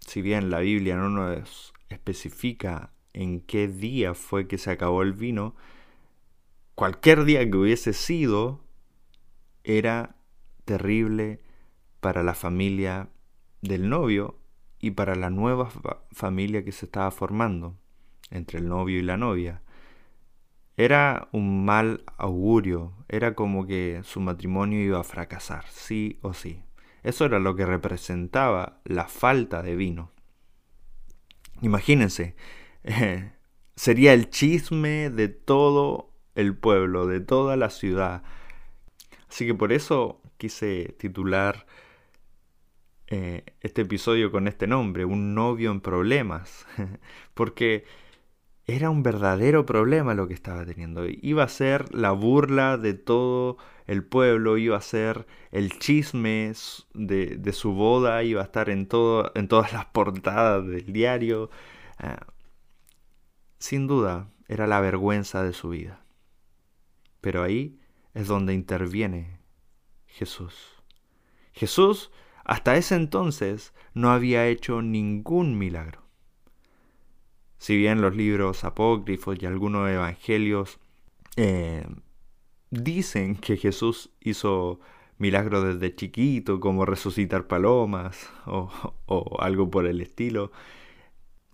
si 0.00 0.22
bien 0.22 0.50
la 0.50 0.60
Biblia 0.60 0.96
no 0.96 1.08
nos 1.08 1.72
especifica 1.88 2.92
en 3.12 3.40
qué 3.40 3.68
día 3.68 4.14
fue 4.14 4.46
que 4.46 4.58
se 4.58 4.70
acabó 4.70 5.02
el 5.02 5.12
vino, 5.12 5.54
cualquier 6.74 7.24
día 7.24 7.48
que 7.48 7.56
hubiese 7.56 7.92
sido 7.92 8.60
era 9.64 10.16
terrible 10.64 11.40
para 12.00 12.22
la 12.22 12.34
familia 12.34 13.10
del 13.62 13.88
novio 13.88 14.38
y 14.80 14.92
para 14.92 15.14
la 15.14 15.30
nueva 15.30 15.70
familia 16.12 16.64
que 16.64 16.72
se 16.72 16.86
estaba 16.86 17.10
formando 17.10 17.76
entre 18.30 18.60
el 18.60 18.68
novio 18.68 18.98
y 18.98 19.02
la 19.02 19.16
novia. 19.16 19.62
Era 20.78 21.28
un 21.32 21.64
mal 21.64 22.04
augurio, 22.18 22.94
era 23.08 23.34
como 23.34 23.66
que 23.66 24.00
su 24.04 24.20
matrimonio 24.20 24.80
iba 24.80 25.00
a 25.00 25.04
fracasar, 25.04 25.64
sí 25.68 26.20
o 26.22 26.34
sí. 26.34 26.62
Eso 27.02 27.24
era 27.24 27.40
lo 27.40 27.56
que 27.56 27.66
representaba 27.66 28.80
la 28.84 29.08
falta 29.08 29.60
de 29.60 29.74
vino. 29.74 30.12
Imagínense, 31.62 32.36
sería 33.74 34.12
el 34.12 34.30
chisme 34.30 35.10
de 35.10 35.26
todo 35.26 36.12
el 36.36 36.56
pueblo, 36.56 37.08
de 37.08 37.18
toda 37.18 37.56
la 37.56 37.70
ciudad. 37.70 38.22
Así 39.28 39.48
que 39.48 39.54
por 39.54 39.72
eso 39.72 40.22
quise 40.36 40.94
titular 40.96 41.66
eh, 43.08 43.42
este 43.62 43.82
episodio 43.82 44.30
con 44.30 44.46
este 44.46 44.68
nombre, 44.68 45.04
Un 45.04 45.34
novio 45.34 45.72
en 45.72 45.80
problemas, 45.80 46.68
porque 47.34 47.84
era 48.68 48.90
un 48.90 49.02
verdadero 49.02 49.64
problema 49.64 50.12
lo 50.12 50.28
que 50.28 50.34
estaba 50.34 50.66
teniendo. 50.66 51.06
Iba 51.06 51.42
a 51.42 51.48
ser 51.48 51.92
la 51.94 52.12
burla 52.12 52.76
de 52.76 52.92
todo 52.92 53.56
el 53.86 54.04
pueblo, 54.04 54.58
iba 54.58 54.76
a 54.76 54.82
ser 54.82 55.26
el 55.50 55.78
chisme 55.78 56.52
de, 56.92 57.52
su 57.54 57.72
boda, 57.72 58.22
iba 58.22 58.42
a 58.42 58.44
estar 58.44 58.68
en, 58.68 58.86
todo, 58.86 59.32
en 59.34 59.48
todas 59.48 59.72
las 59.72 59.86
portadas 59.86 60.66
del 60.66 60.92
diario. 60.92 61.48
Ah, 61.98 62.26
sin 63.58 63.86
duda, 63.86 64.28
era 64.48 64.66
la 64.66 64.80
vergüenza 64.80 65.42
de 65.42 65.54
su 65.54 65.70
vida. 65.70 66.04
Pero 67.22 67.42
ahí 67.42 67.80
es 68.12 68.28
donde 68.28 68.52
interviene 68.52 69.40
Jesús. 70.06 70.74
Jesús 71.52 72.10
hasta 72.44 72.76
ese 72.76 72.96
entonces 72.96 73.72
no 73.94 74.10
había 74.10 74.46
hecho 74.46 74.82
ningún 74.82 75.56
milagro. 75.56 76.07
Si 77.58 77.76
bien 77.76 78.00
los 78.00 78.16
libros 78.16 78.64
apócrifos 78.64 79.36
y 79.40 79.46
algunos 79.46 79.88
evangelios 79.88 80.78
eh, 81.36 81.86
dicen 82.70 83.36
que 83.36 83.56
Jesús 83.56 84.10
hizo 84.20 84.80
milagros 85.18 85.64
desde 85.64 85.94
chiquito, 85.94 86.60
como 86.60 86.86
resucitar 86.86 87.46
palomas 87.46 88.30
o, 88.46 88.70
o 89.06 89.40
algo 89.40 89.70
por 89.70 89.86
el 89.86 90.00
estilo, 90.00 90.52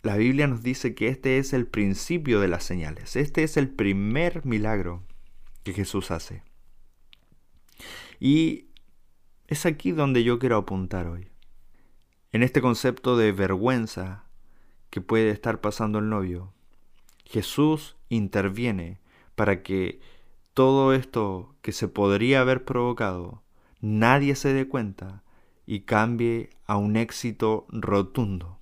la 0.02 0.16
Biblia 0.16 0.46
nos 0.46 0.62
dice 0.62 0.94
que 0.94 1.08
este 1.08 1.38
es 1.38 1.54
el 1.54 1.66
principio 1.66 2.38
de 2.40 2.48
las 2.48 2.62
señales. 2.62 3.16
Este 3.16 3.42
es 3.42 3.56
el 3.56 3.70
primer 3.70 4.44
milagro 4.44 5.02
que 5.62 5.72
Jesús 5.72 6.10
hace. 6.10 6.42
Y 8.20 8.66
es 9.46 9.64
aquí 9.64 9.92
donde 9.92 10.22
yo 10.22 10.38
quiero 10.38 10.58
apuntar 10.58 11.06
hoy. 11.06 11.28
En 12.32 12.42
este 12.42 12.60
concepto 12.60 13.16
de 13.16 13.32
vergüenza 13.32 14.23
que 14.94 15.00
puede 15.00 15.30
estar 15.30 15.60
pasando 15.60 15.98
el 15.98 16.08
novio, 16.08 16.52
Jesús 17.24 17.96
interviene 18.10 19.00
para 19.34 19.64
que 19.64 19.98
todo 20.52 20.94
esto 20.94 21.56
que 21.62 21.72
se 21.72 21.88
podría 21.88 22.42
haber 22.42 22.64
provocado, 22.64 23.42
nadie 23.80 24.36
se 24.36 24.52
dé 24.52 24.68
cuenta 24.68 25.24
y 25.66 25.80
cambie 25.80 26.50
a 26.64 26.76
un 26.76 26.94
éxito 26.94 27.66
rotundo. 27.70 28.60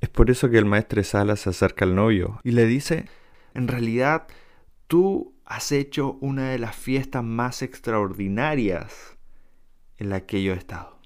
Es 0.00 0.08
por 0.08 0.30
eso 0.30 0.48
que 0.50 0.58
el 0.58 0.66
maestro 0.66 1.02
Sala 1.02 1.34
se 1.34 1.50
acerca 1.50 1.84
al 1.84 1.96
novio 1.96 2.38
y 2.44 2.52
le 2.52 2.66
dice, 2.66 3.06
en 3.52 3.66
realidad 3.66 4.28
tú 4.86 5.34
has 5.44 5.72
hecho 5.72 6.16
una 6.20 6.50
de 6.50 6.60
las 6.60 6.76
fiestas 6.76 7.24
más 7.24 7.60
extraordinarias 7.60 9.18
en 9.96 10.10
la 10.10 10.26
que 10.26 10.44
yo 10.44 10.52
he 10.52 10.56
estado. 10.58 11.00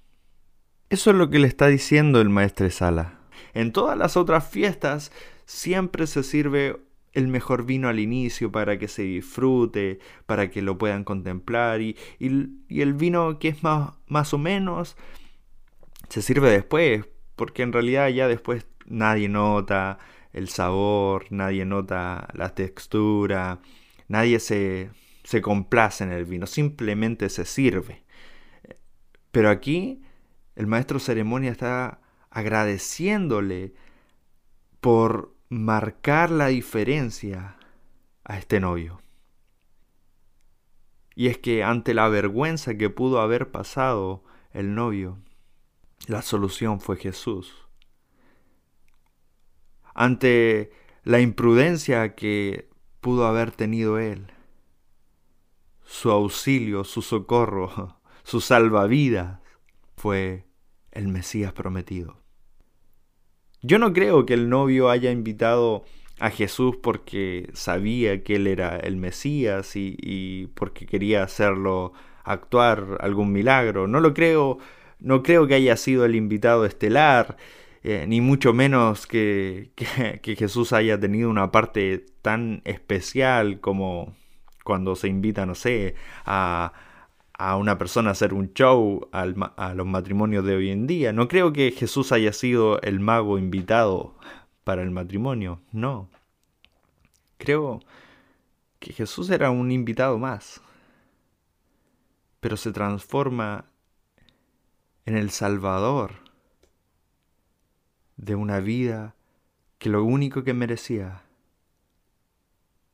Eso 0.90 1.12
es 1.12 1.16
lo 1.16 1.30
que 1.30 1.38
le 1.38 1.48
está 1.48 1.66
diciendo 1.68 2.20
el 2.20 2.28
maestro 2.28 2.68
Sala. 2.68 3.15
En 3.54 3.72
todas 3.72 3.96
las 3.96 4.16
otras 4.16 4.48
fiestas 4.48 5.12
siempre 5.44 6.06
se 6.06 6.22
sirve 6.22 6.76
el 7.12 7.28
mejor 7.28 7.64
vino 7.64 7.88
al 7.88 7.98
inicio 7.98 8.52
para 8.52 8.78
que 8.78 8.88
se 8.88 9.02
disfrute, 9.02 10.00
para 10.26 10.50
que 10.50 10.60
lo 10.60 10.76
puedan 10.76 11.02
contemplar 11.02 11.80
y, 11.80 11.96
y, 12.18 12.80
el 12.82 12.92
vino 12.92 13.38
que 13.38 13.48
es 13.48 13.62
más, 13.62 13.94
más 14.06 14.34
o 14.34 14.38
menos 14.38 14.96
se 16.10 16.20
sirve 16.20 16.50
después, 16.50 17.06
porque 17.34 17.62
en 17.62 17.72
realidad 17.72 18.08
ya 18.08 18.28
después 18.28 18.66
nadie 18.84 19.30
nota 19.30 19.98
el 20.34 20.50
sabor, 20.50 21.24
nadie 21.30 21.64
nota 21.64 22.28
la 22.34 22.54
textura, 22.54 23.60
nadie 24.08 24.38
se, 24.38 24.90
se 25.24 25.40
complace 25.40 26.04
en 26.04 26.12
el 26.12 26.26
vino, 26.26 26.46
simplemente 26.46 27.30
se 27.30 27.46
sirve. 27.46 28.02
Pero 29.32 29.48
aquí 29.48 30.02
el 30.54 30.66
maestro 30.66 30.98
ceremonia 30.98 31.50
está 31.50 32.00
agradeciéndole 32.36 33.72
por 34.82 35.34
marcar 35.48 36.30
la 36.30 36.48
diferencia 36.48 37.56
a 38.24 38.36
este 38.36 38.60
novio. 38.60 39.00
Y 41.14 41.28
es 41.28 41.38
que 41.38 41.64
ante 41.64 41.94
la 41.94 42.10
vergüenza 42.10 42.76
que 42.76 42.90
pudo 42.90 43.22
haber 43.22 43.50
pasado 43.50 44.22
el 44.52 44.74
novio, 44.74 45.16
la 46.08 46.20
solución 46.20 46.78
fue 46.78 46.98
Jesús. 46.98 47.54
Ante 49.94 50.72
la 51.04 51.20
imprudencia 51.20 52.14
que 52.14 52.68
pudo 53.00 53.26
haber 53.26 53.50
tenido 53.50 53.98
él, 53.98 54.30
su 55.84 56.10
auxilio, 56.10 56.84
su 56.84 57.00
socorro, 57.00 57.98
su 58.24 58.42
salvavidas 58.42 59.40
fue 59.96 60.44
el 60.90 61.08
Mesías 61.08 61.54
prometido. 61.54 62.25
Yo 63.66 63.80
no 63.80 63.92
creo 63.92 64.26
que 64.26 64.34
el 64.34 64.48
novio 64.48 64.90
haya 64.90 65.10
invitado 65.10 65.84
a 66.20 66.30
Jesús 66.30 66.76
porque 66.80 67.50
sabía 67.52 68.22
que 68.22 68.36
él 68.36 68.46
era 68.46 68.76
el 68.76 68.96
Mesías 68.96 69.72
y, 69.74 70.46
porque 70.54 70.86
quería 70.86 71.24
hacerlo 71.24 71.92
actuar 72.22 72.98
algún 73.00 73.32
milagro. 73.32 73.88
No 73.88 73.98
lo 73.98 74.14
creo, 74.14 74.58
no 75.00 75.24
creo 75.24 75.48
que 75.48 75.54
haya 75.54 75.76
sido 75.76 76.04
el 76.04 76.14
invitado 76.14 76.64
estelar, 76.64 77.36
eh, 77.82 78.04
ni 78.06 78.20
mucho 78.20 78.52
menos 78.52 79.08
que, 79.08 79.72
que 80.22 80.36
Jesús 80.36 80.72
haya 80.72 81.00
tenido 81.00 81.28
una 81.28 81.50
parte 81.50 82.06
tan 82.22 82.62
especial 82.64 83.58
como 83.58 84.14
cuando 84.62 84.94
se 84.94 85.08
invita, 85.08 85.44
no 85.44 85.56
sé, 85.56 85.96
a, 86.24 86.72
a 87.38 87.56
una 87.56 87.76
persona 87.76 88.12
hacer 88.12 88.32
un 88.32 88.52
show 88.54 89.08
a 89.12 89.26
los 89.26 89.86
matrimonios 89.86 90.44
de 90.44 90.56
hoy 90.56 90.70
en 90.70 90.86
día. 90.86 91.12
No 91.12 91.28
creo 91.28 91.52
que 91.52 91.70
Jesús 91.70 92.12
haya 92.12 92.32
sido 92.32 92.80
el 92.82 93.00
mago 93.00 93.38
invitado 93.38 94.14
para 94.64 94.82
el 94.82 94.90
matrimonio, 94.90 95.60
no. 95.72 96.08
Creo 97.36 97.80
que 98.78 98.92
Jesús 98.92 99.30
era 99.30 99.50
un 99.50 99.70
invitado 99.70 100.18
más, 100.18 100.62
pero 102.40 102.56
se 102.56 102.72
transforma 102.72 103.66
en 105.04 105.16
el 105.16 105.30
Salvador 105.30 106.12
de 108.16 108.34
una 108.34 108.60
vida 108.60 109.14
que 109.78 109.90
lo 109.90 110.02
único 110.04 110.42
que 110.42 110.54
merecía 110.54 111.22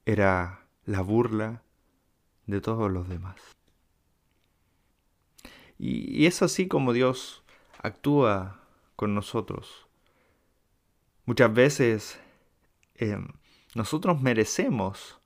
era 0.05 0.67
la 0.85 1.01
burla 1.01 1.63
de 2.47 2.61
todos 2.61 2.91
los 2.91 3.09
demás. 3.09 3.52
Y, 5.83 6.27
es 6.27 6.43
así 6.43 6.69
como 6.69 6.93
Dios 6.93 7.43
actúa 7.79 8.61
con 8.95 9.17
nosotros. 9.17 9.89
Muchas 11.25 11.53
veces 11.53 12.21
eh, 12.95 13.19
nosotros 13.75 14.23
merecemos 14.23 15.21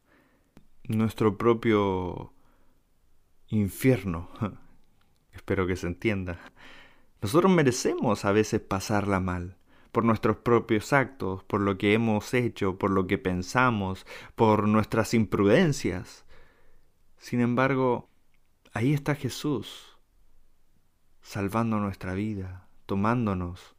nuestro 0.85 1.37
propio 1.37 2.33
infierno. 3.49 4.31
Espero 5.33 5.67
que 5.67 5.77
se 5.77 5.89
entienda. 5.89 6.41
Nosotros 7.21 7.53
merecemos 7.53 8.25
a 8.25 8.33
veces 8.33 8.63
pasarla 8.63 9.21
mal 9.21 9.59
por 9.93 10.05
nuestros 10.05 10.39
propios 10.39 10.95
actos, 10.95 11.45
por 11.45 11.61
lo 11.61 11.77
que 11.77 11.93
hemos 11.93 12.33
hecho, 12.33 12.79
por 12.79 12.91
lo 12.93 13.07
que 13.07 13.19
pensamos, 13.19 14.07
por 14.35 14.67
nuestras 14.67 15.13
imprudencias. 15.13 16.25
Sin 17.19 17.43
embargo, 17.43 18.09
ahí 18.73 18.95
está 18.95 19.15
Jesús 19.15 19.96
salvando 21.27 21.81
nuestra 21.81 22.15
vida, 22.15 22.69
tomándonos, 22.87 23.75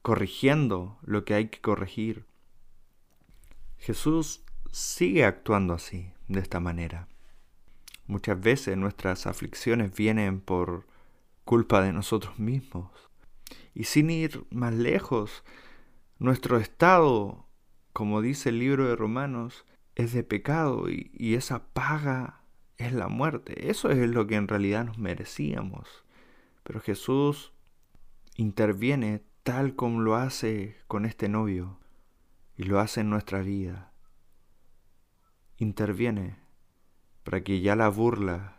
corrigiendo 0.00 0.98
lo 1.02 1.26
que 1.26 1.34
hay 1.34 1.48
que 1.48 1.60
corregir. 1.60 2.24
Jesús 3.76 4.42
sigue 4.70 5.26
actuando 5.26 5.74
así, 5.74 6.10
de 6.28 6.40
esta 6.40 6.60
manera. 6.60 7.08
Muchas 8.06 8.40
veces 8.40 8.78
nuestras 8.78 9.26
aflicciones 9.26 9.94
vienen 9.94 10.40
por 10.40 10.86
culpa 11.44 11.82
de 11.82 11.92
nosotros 11.92 12.38
mismos. 12.38 12.90
Y 13.74 13.84
sin 13.84 14.08
ir 14.08 14.46
más 14.50 14.72
lejos, 14.72 15.44
nuestro 16.18 16.56
estado, 16.56 17.46
como 17.92 18.22
dice 18.22 18.48
el 18.48 18.60
libro 18.60 18.88
de 18.88 18.96
Romanos, 18.96 19.66
es 19.94 20.14
de 20.14 20.22
pecado 20.22 20.88
y, 20.88 21.34
esa 21.34 21.66
paga 21.74 22.41
es 22.86 22.92
la 22.92 23.08
muerte. 23.08 23.70
Eso 23.70 23.90
es 23.90 24.08
lo 24.08 24.26
que 24.26 24.36
en 24.36 24.48
realidad 24.48 24.84
nos 24.84 24.98
merecíamos. 24.98 26.04
Pero 26.62 26.80
Jesús 26.80 27.52
interviene 28.36 29.22
tal 29.42 29.74
como 29.74 30.00
lo 30.00 30.14
hace 30.14 30.76
con 30.86 31.04
este 31.04 31.28
novio 31.28 31.78
y 32.56 32.64
lo 32.64 32.80
hace 32.80 33.00
en 33.00 33.10
nuestra 33.10 33.40
vida. 33.40 33.92
Interviene 35.56 36.36
para 37.24 37.42
que 37.42 37.60
ya 37.60 37.76
la 37.76 37.88
burla 37.88 38.58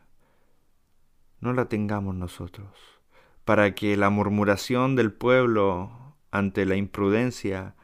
no 1.39 1.53
la 1.53 1.65
tengamos 1.65 2.15
nosotros, 2.15 2.69
para 3.43 3.75
que 3.75 3.97
la 3.97 4.09
murmuración 4.09 4.95
del 4.95 5.11
pueblo 5.11 6.15
ante 6.31 6.65
la 6.65 6.75
imprudencia 6.75 7.75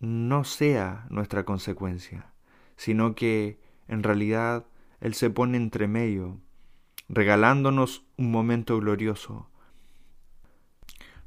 no 0.00 0.42
sea 0.42 1.06
nuestra 1.08 1.44
consecuencia, 1.44 2.32
sino 2.76 3.14
que 3.14 3.60
en 3.86 4.02
realidad 4.02 4.66
él 5.02 5.14
se 5.14 5.30
pone 5.30 5.56
entre 5.56 5.88
medio, 5.88 6.40
regalándonos 7.08 8.04
un 8.16 8.30
momento 8.30 8.78
glorioso. 8.78 9.50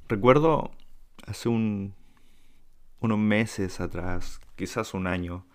Recuerdo 0.07 0.71
hace 1.27 1.49
un, 1.49 1.93
unos 3.01 3.19
meses 3.19 3.81
atrás, 3.81 4.39
quizás 4.55 4.93
un 4.93 5.07
año, 5.07 5.45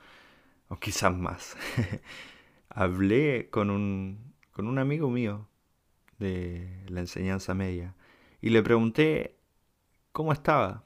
o 0.68 0.76
quizás 0.76 1.16
más, 1.16 1.56
hablé 2.68 3.48
con 3.48 3.70
un, 3.70 4.35
con 4.52 4.66
un 4.66 4.78
amigo 4.78 5.09
mío 5.09 5.48
de 6.18 6.85
la 6.88 7.00
enseñanza 7.00 7.54
media 7.54 7.94
y 8.42 8.50
le 8.50 8.62
pregunté 8.62 9.38
cómo 10.12 10.35
estaba. 10.35 10.85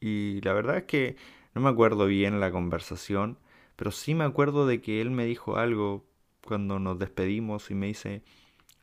Y 0.00 0.40
la 0.40 0.54
verdad 0.54 0.78
es 0.78 0.84
que 0.84 1.16
no 1.54 1.60
me 1.60 1.68
acuerdo 1.68 2.06
bien 2.06 2.40
la 2.40 2.50
conversación, 2.50 3.38
pero 3.76 3.90
sí 3.90 4.14
me 4.14 4.24
acuerdo 4.24 4.66
de 4.66 4.80
que 4.80 5.00
él 5.00 5.10
me 5.10 5.26
dijo 5.26 5.56
algo 5.56 6.06
cuando 6.44 6.78
nos 6.78 6.98
despedimos 6.98 7.70
y 7.70 7.74
me 7.74 7.86
dice, 7.86 8.22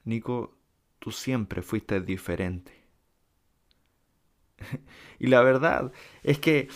Nico, 0.05 0.57
tú 0.99 1.11
siempre 1.11 1.61
fuiste 1.61 1.99
diferente. 2.01 2.73
y 5.19 5.27
la 5.27 5.41
verdad 5.41 5.91
es 6.23 6.39
que 6.39 6.69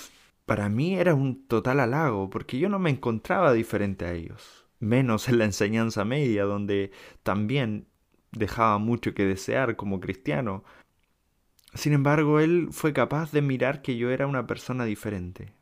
para 0.45 0.69
mí 0.69 0.95
era 0.95 1.13
un 1.15 1.47
total 1.47 1.79
halago, 1.79 2.29
porque 2.29 2.59
yo 2.59 2.69
no 2.69 2.79
me 2.79 2.89
encontraba 2.89 3.53
diferente 3.53 4.05
a 4.05 4.13
ellos, 4.13 4.65
menos 4.79 5.29
en 5.29 5.37
la 5.39 5.45
enseñanza 5.45 6.03
media, 6.05 6.43
donde 6.43 6.91
también 7.23 7.87
dejaba 8.31 8.77
mucho 8.77 9.13
que 9.13 9.25
desear 9.25 9.75
como 9.75 9.99
cristiano. 9.99 10.63
Sin 11.73 11.93
embargo, 11.93 12.39
él 12.39 12.69
fue 12.71 12.93
capaz 12.93 13.31
de 13.31 13.41
mirar 13.41 13.81
que 13.81 13.97
yo 13.97 14.11
era 14.11 14.27
una 14.27 14.45
persona 14.45 14.85
diferente. 14.85 15.53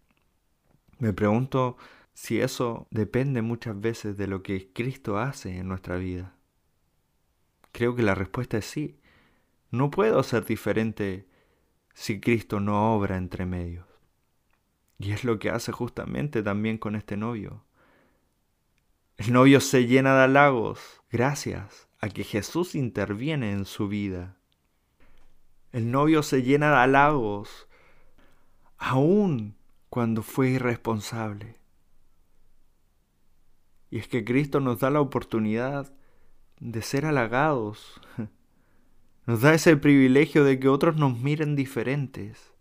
Me 1.00 1.14
pregunto 1.14 1.78
si 2.13 2.39
eso 2.41 2.88
depende 2.91 3.41
muchas 3.41 3.80
veces 3.80 4.17
de 4.17 4.28
lo 4.28 4.43
que 4.43 4.71
Cristo 4.74 5.17
hace 5.17 5.58
en 5.58 5.67
nuestra 5.67 5.97
vida. 5.97 6.36
Creo 7.71 7.95
que 7.95 8.04
la 8.04 8.15
respuesta 8.15 8.58
es 8.58 8.65
sí. 8.65 9.00
No 9.69 9.89
puedo 9.89 10.21
ser 10.24 10.45
diferente 10.45 11.28
si 11.93 12.19
Cristo 12.19 12.60
no 12.60 12.93
obra 12.95 13.17
entre 13.17 13.45
medios. 13.45 13.88
Y 15.00 15.12
es 15.12 15.24
lo 15.24 15.39
que 15.39 15.50
hace 15.50 15.71
justamente 15.71 16.43
también 16.43 16.78
con 16.78 16.95
este 16.95 17.17
novio. 17.17 17.63
El 19.17 19.34
novio 19.34 19.62
se 19.62 19.88
llena 19.88 20.15
de 20.15 20.24
halagos 20.24 21.02
gracias 21.10 21.88
a 22.00 22.10
que 22.10 22.24
Jesús 22.24 22.76
interviene 22.76 23.52
en 23.52 23.65
su 23.65 23.88
vida. 23.88 24.38
El 25.71 25.91
novio 25.91 26.24
se 26.24 26.43
llena 26.43 26.71
de 26.71 26.78
halagos 26.78 27.67
aún 28.78 29.56
cuando 29.89 30.24
fue 30.24 30.50
irresponsable. 30.50 31.61
Y 33.91 33.99
es 33.99 34.08
que 34.08 34.23
Cristo 34.23 34.60
nos 34.62 34.80
da 34.80 34.89
la 34.89 35.01
oportunidad 35.01 35.93
de 36.60 36.82
ser 36.82 37.06
halagados. 37.06 38.01
Nos 39.27 39.41
da 39.41 39.54
ese 39.54 39.77
privilegio 39.77 40.43
de 40.43 40.60
que 40.60 40.67
otros 40.67 40.95
nos 40.95 41.19
miren 41.19 41.56
diferentes. 41.56 42.54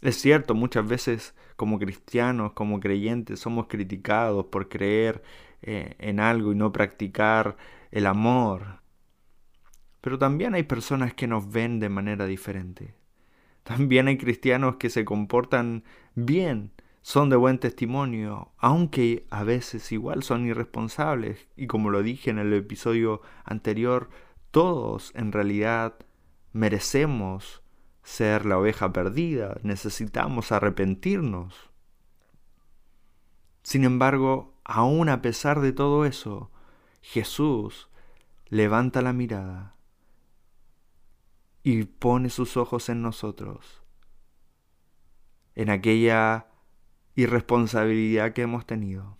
Es 0.00 0.16
cierto, 0.16 0.54
muchas 0.54 0.88
veces 0.88 1.34
como 1.56 1.78
cristianos, 1.78 2.52
como 2.54 2.80
creyentes, 2.80 3.40
somos 3.40 3.66
criticados 3.66 4.46
por 4.46 4.70
creer 4.70 5.22
eh, 5.60 5.94
en 5.98 6.18
algo 6.18 6.50
y 6.52 6.54
no 6.54 6.72
practicar 6.72 7.58
el 7.90 8.06
amor. 8.06 8.80
Pero 10.00 10.18
también 10.18 10.54
hay 10.54 10.62
personas 10.62 11.12
que 11.12 11.28
nos 11.28 11.52
ven 11.52 11.78
de 11.78 11.90
manera 11.90 12.26
diferente. 12.26 12.94
También 13.62 14.08
hay 14.08 14.16
cristianos 14.16 14.76
que 14.76 14.90
se 14.90 15.04
comportan 15.04 15.84
bien, 16.14 16.72
son 17.02 17.30
de 17.30 17.36
buen 17.36 17.58
testimonio, 17.58 18.52
aunque 18.58 19.26
a 19.30 19.42
veces 19.42 19.90
igual 19.90 20.22
son 20.22 20.46
irresponsables. 20.46 21.48
Y 21.56 21.66
como 21.66 21.90
lo 21.90 22.02
dije 22.02 22.30
en 22.30 22.38
el 22.38 22.52
episodio 22.54 23.20
anterior, 23.44 24.08
todos 24.52 25.12
en 25.14 25.32
realidad 25.32 25.94
merecemos 26.52 27.62
ser 28.04 28.46
la 28.46 28.58
oveja 28.58 28.92
perdida, 28.92 29.58
necesitamos 29.62 30.52
arrepentirnos. 30.52 31.70
Sin 33.62 33.84
embargo, 33.84 34.54
aún 34.64 35.08
a 35.08 35.22
pesar 35.22 35.60
de 35.60 35.72
todo 35.72 36.04
eso, 36.04 36.50
Jesús 37.00 37.88
levanta 38.48 39.02
la 39.02 39.12
mirada 39.12 39.76
y 41.64 41.84
pone 41.84 42.28
sus 42.28 42.56
ojos 42.56 42.88
en 42.88 43.02
nosotros, 43.02 43.82
en 45.54 45.70
aquella 45.70 46.51
irresponsabilidad 47.14 48.32
que 48.32 48.42
hemos 48.42 48.66
tenido. 48.66 49.18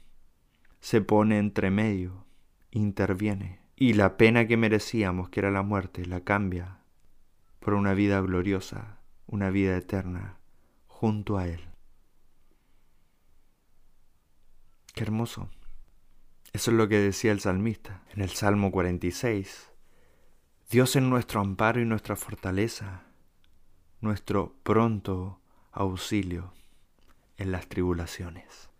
Se 0.80 1.00
pone 1.00 1.38
entre 1.38 1.70
medio, 1.70 2.24
interviene, 2.70 3.60
y 3.76 3.94
la 3.94 4.16
pena 4.16 4.46
que 4.46 4.56
merecíamos, 4.56 5.28
que 5.28 5.40
era 5.40 5.50
la 5.50 5.62
muerte, 5.62 6.06
la 6.06 6.20
cambia 6.20 6.78
por 7.60 7.74
una 7.74 7.94
vida 7.94 8.20
gloriosa, 8.20 8.98
una 9.26 9.50
vida 9.50 9.76
eterna, 9.76 10.38
junto 10.86 11.38
a 11.38 11.46
Él. 11.46 11.60
Qué 14.94 15.04
hermoso. 15.04 15.48
Eso 16.52 16.70
es 16.70 16.76
lo 16.76 16.88
que 16.88 16.98
decía 16.98 17.32
el 17.32 17.40
salmista 17.40 18.02
en 18.14 18.22
el 18.22 18.30
Salmo 18.30 18.70
46. 18.72 19.70
Dios 20.70 20.96
es 20.96 21.02
nuestro 21.02 21.40
amparo 21.40 21.80
y 21.80 21.84
nuestra 21.84 22.16
fortaleza, 22.16 23.04
nuestro 24.00 24.56
pronto 24.62 25.40
auxilio 25.70 26.52
en 27.42 27.50
las 27.50 27.66
tribulaciones. 27.66 28.70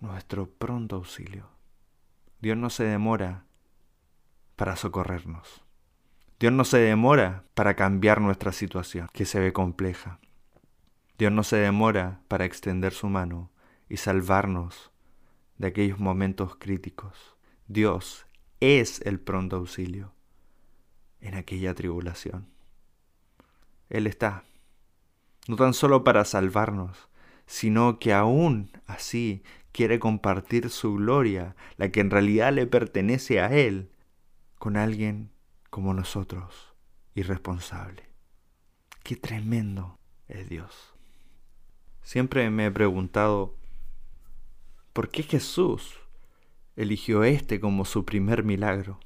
Nuestro 0.00 0.50
pronto 0.50 0.96
auxilio. 0.96 1.48
Dios 2.40 2.56
no 2.56 2.70
se 2.70 2.82
demora 2.82 3.46
para 4.56 4.74
socorrernos. 4.74 5.64
Dios 6.40 6.52
no 6.52 6.64
se 6.64 6.78
demora 6.78 7.44
para 7.54 7.76
cambiar 7.76 8.20
nuestra 8.20 8.50
situación, 8.50 9.08
que 9.12 9.24
se 9.24 9.38
ve 9.38 9.52
compleja. 9.52 10.18
Dios 11.18 11.30
no 11.30 11.44
se 11.44 11.56
demora 11.56 12.20
para 12.26 12.44
extender 12.44 12.92
su 12.92 13.08
mano 13.08 13.52
y 13.88 13.98
salvarnos 13.98 14.90
de 15.56 15.68
aquellos 15.68 16.00
momentos 16.00 16.56
críticos. 16.56 17.36
Dios 17.68 18.26
es 18.58 19.00
el 19.02 19.20
pronto 19.20 19.54
auxilio 19.54 20.12
en 21.20 21.36
aquella 21.36 21.74
tribulación. 21.74 22.48
Él 23.88 24.08
está, 24.08 24.42
no 25.46 25.54
tan 25.54 25.74
solo 25.74 26.02
para 26.02 26.24
salvarnos, 26.24 27.08
sino 27.46 27.98
que 27.98 28.12
aún 28.12 28.70
así 28.86 29.42
quiere 29.72 29.98
compartir 29.98 30.70
su 30.70 30.94
gloria, 30.94 31.54
la 31.76 31.90
que 31.90 32.00
en 32.00 32.10
realidad 32.10 32.52
le 32.52 32.66
pertenece 32.66 33.40
a 33.40 33.52
Él, 33.52 33.90
con 34.58 34.76
alguien 34.76 35.30
como 35.70 35.94
nosotros, 35.94 36.74
irresponsable. 37.14 38.04
Qué 39.02 39.16
tremendo 39.16 39.98
es 40.28 40.48
Dios. 40.48 40.94
Siempre 42.02 42.48
me 42.50 42.66
he 42.66 42.70
preguntado, 42.70 43.54
¿por 44.92 45.10
qué 45.10 45.22
Jesús 45.22 45.94
eligió 46.74 47.24
este 47.24 47.60
como 47.60 47.84
su 47.84 48.04
primer 48.04 48.44
milagro? 48.44 48.98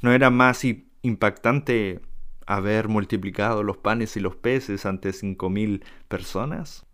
¿No 0.00 0.12
era 0.12 0.30
más 0.30 0.62
impactante 1.02 2.00
haber 2.46 2.88
multiplicado 2.88 3.62
los 3.62 3.78
panes 3.78 4.16
y 4.16 4.20
los 4.20 4.36
peces 4.36 4.84
ante 4.84 5.12
cinco 5.12 5.48
mil 5.48 5.84
personas? 6.08 6.86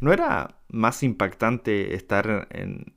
¿No 0.00 0.12
era 0.12 0.56
más 0.68 1.02
impactante 1.02 1.94
estar 1.94 2.48
en, 2.50 2.94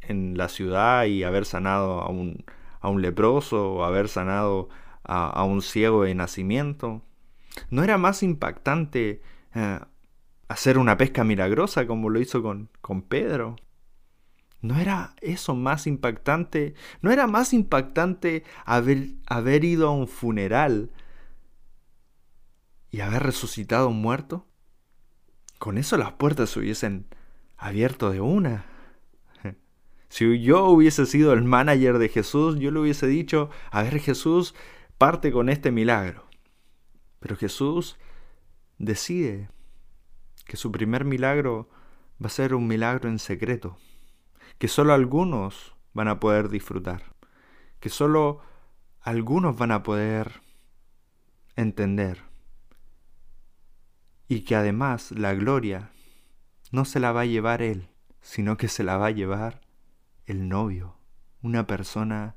en 0.00 0.36
la 0.36 0.48
ciudad 0.48 1.04
y 1.04 1.24
haber 1.24 1.44
sanado 1.44 2.00
a 2.00 2.08
un, 2.08 2.44
a 2.80 2.88
un 2.88 3.02
leproso 3.02 3.74
o 3.74 3.84
haber 3.84 4.08
sanado 4.08 4.68
a, 5.04 5.44
un 5.44 5.62
ciego 5.62 6.04
de 6.04 6.14
nacimiento? 6.14 7.02
¿No 7.70 7.82
era 7.82 7.98
más 7.98 8.22
impactante 8.22 9.22
eh, 9.54 9.80
hacer 10.48 10.78
una 10.78 10.96
pesca 10.96 11.24
milagrosa 11.24 11.86
como 11.86 12.10
lo 12.10 12.20
hizo 12.20 12.42
con, 12.42 12.70
con 12.80 13.02
Pedro? 13.02 13.56
¿No 14.62 14.78
era 14.78 15.14
eso 15.20 15.54
más 15.54 15.86
impactante? 15.86 16.74
¿No 17.00 17.10
era 17.10 17.26
más 17.26 17.52
impactante 17.52 18.42
haber, 18.64 19.10
haber 19.26 19.64
ido 19.64 19.88
a 19.88 19.92
un 19.92 20.08
funeral 20.08 20.90
y 22.90 23.00
haber 23.00 23.22
resucitado 23.22 23.88
un 23.88 24.00
muerto? 24.00 24.45
Con 25.58 25.78
eso 25.78 25.96
las 25.96 26.12
puertas 26.12 26.50
se 26.50 26.60
hubiesen 26.60 27.06
abierto 27.56 28.10
de 28.10 28.20
una. 28.20 28.66
Si 30.08 30.40
yo 30.40 30.66
hubiese 30.66 31.04
sido 31.04 31.32
el 31.32 31.42
manager 31.42 31.98
de 31.98 32.08
Jesús, 32.08 32.58
yo 32.58 32.70
le 32.70 32.78
hubiese 32.78 33.06
dicho, 33.06 33.50
a 33.70 33.82
ver 33.82 33.98
Jesús, 33.98 34.54
parte 34.98 35.32
con 35.32 35.48
este 35.48 35.72
milagro. 35.72 36.26
Pero 37.18 37.36
Jesús 37.36 37.98
decide 38.78 39.50
que 40.46 40.56
su 40.56 40.70
primer 40.70 41.04
milagro 41.04 41.68
va 42.22 42.26
a 42.26 42.30
ser 42.30 42.54
un 42.54 42.66
milagro 42.66 43.08
en 43.08 43.18
secreto, 43.18 43.76
que 44.58 44.68
solo 44.68 44.94
algunos 44.94 45.74
van 45.92 46.08
a 46.08 46.20
poder 46.20 46.48
disfrutar, 46.48 47.02
que 47.80 47.88
solo 47.88 48.40
algunos 49.00 49.56
van 49.56 49.72
a 49.72 49.82
poder 49.82 50.40
entender 51.56 52.22
y 54.28 54.40
que 54.40 54.56
además 54.56 55.12
la 55.12 55.34
gloria 55.34 55.90
no 56.72 56.84
se 56.84 57.00
la 57.00 57.12
va 57.12 57.22
a 57.22 57.26
llevar 57.26 57.62
Él, 57.62 57.88
sino 58.20 58.56
que 58.56 58.68
se 58.68 58.82
la 58.82 58.96
va 58.96 59.06
a 59.06 59.12
llevar 59.12 59.60
el 60.26 60.48
novio, 60.48 60.96
una 61.42 61.66
persona 61.66 62.34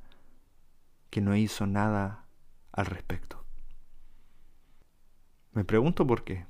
que 1.09 1.21
no 1.21 1.35
hizo 1.35 1.65
nada 1.65 2.25
al 2.71 2.85
respecto. 2.85 3.43
Me 5.51 5.65
pregunto 5.65 6.05
por 6.05 6.23
qué. 6.23 6.45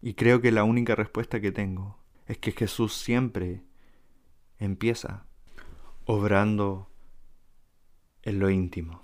Y 0.00 0.14
creo 0.14 0.40
que 0.40 0.52
la 0.52 0.64
única 0.64 0.94
respuesta 0.94 1.40
que 1.40 1.50
tengo 1.50 1.98
es 2.26 2.38
que 2.38 2.52
Jesús 2.52 2.94
siempre 2.94 3.64
empieza 4.58 5.26
obrando 6.04 6.90
en 8.22 8.38
lo 8.38 8.50
íntimo. 8.50 9.02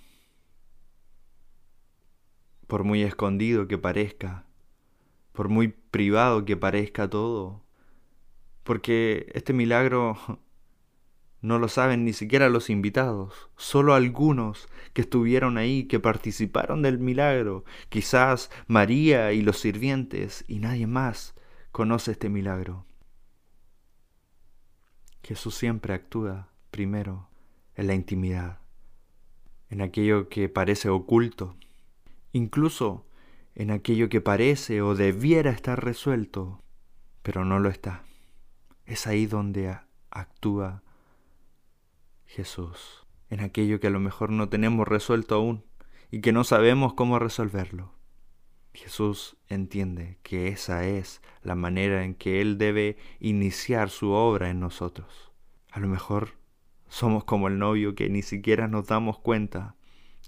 Por 2.67 2.85
muy 2.85 3.03
escondido 3.03 3.67
que 3.67 3.79
parezca, 3.79 4.47
por 5.35 5.49
muy 5.49 5.69
privado 5.69 6.45
que 6.45 6.57
parezca 6.57 7.11
todo, 7.11 7.61
porque 8.63 9.31
este 9.35 9.53
milagro 9.53 10.17
no 11.43 11.59
lo 11.59 11.69
saben 11.69 12.05
ni 12.05 12.13
siquiera 12.13 12.49
los 12.49 12.71
invitados, 12.71 13.51
solo 13.57 13.95
algunos 13.95 14.69
que 14.93 15.03
estuvieron 15.03 15.59
ahí, 15.59 15.85
que 15.85 15.99
participaron 15.99 16.83
del 16.83 17.01
milagro, 17.01 17.65
quizás 17.89 18.49
María 18.69 19.33
y 19.33 19.43
los 19.43 19.59
sirvientes, 19.59 20.45
y 20.47 20.61
nadie 20.61 20.87
más 20.87 21.35
conoce 21.73 22.13
este 22.13 22.29
milagro. 22.29 22.87
Jesús 25.25 25.57
siempre 25.57 25.95
actúa 25.95 26.49
primero 26.71 27.29
en 27.75 27.89
la 27.89 27.95
intimidad, 27.95 28.61
en 29.69 29.81
aquello 29.81 30.29
que 30.29 30.49
parece 30.49 30.91
oculto, 30.91 31.57
incluso 32.33 33.05
en 33.55 33.71
aquello 33.71 34.09
que 34.09 34.21
parece 34.21 34.83
o 34.83 34.95
debiera 34.95 35.51
estar 35.51 35.83
resuelto, 35.85 36.61
pero 37.23 37.45
no 37.45 37.61
lo 37.61 37.69
está. 37.69 38.05
Es 38.85 39.07
ahí 39.07 39.27
donde 39.27 39.79
actúa 40.11 40.83
Jesús, 42.27 43.07
en 43.31 43.41
aquello 43.41 43.79
que 43.81 43.87
a 43.87 43.91
lo 43.91 44.01
mejor 44.01 44.31
no 44.31 44.49
tenemos 44.49 44.89
resuelto 44.89 45.37
aún 45.37 45.65
y 46.11 46.21
que 46.21 46.33
no 46.33 46.45
sabemos 46.45 46.95
cómo 46.95 47.19
resolverlo. 47.19 47.95
Jesús 48.73 49.37
entiende 49.49 50.19
que 50.25 50.49
esa 50.49 50.85
es 50.85 51.23
la 51.43 51.55
manera 51.55 52.05
en 52.05 52.15
que 52.15 52.41
Él 52.41 52.59
debe 52.59 52.97
iniciar 53.21 53.89
su 53.89 54.11
obra 54.11 54.51
en 54.51 54.59
nosotros. 54.59 55.31
A 55.71 55.79
lo 55.79 55.87
mejor 55.87 56.33
somos 56.89 57.23
como 57.23 57.47
el 57.47 57.59
novio 57.59 57.95
que 57.95 58.09
ni 58.09 58.23
siquiera 58.23 58.67
nos 58.67 58.89
damos 58.89 59.21
cuenta 59.21 59.77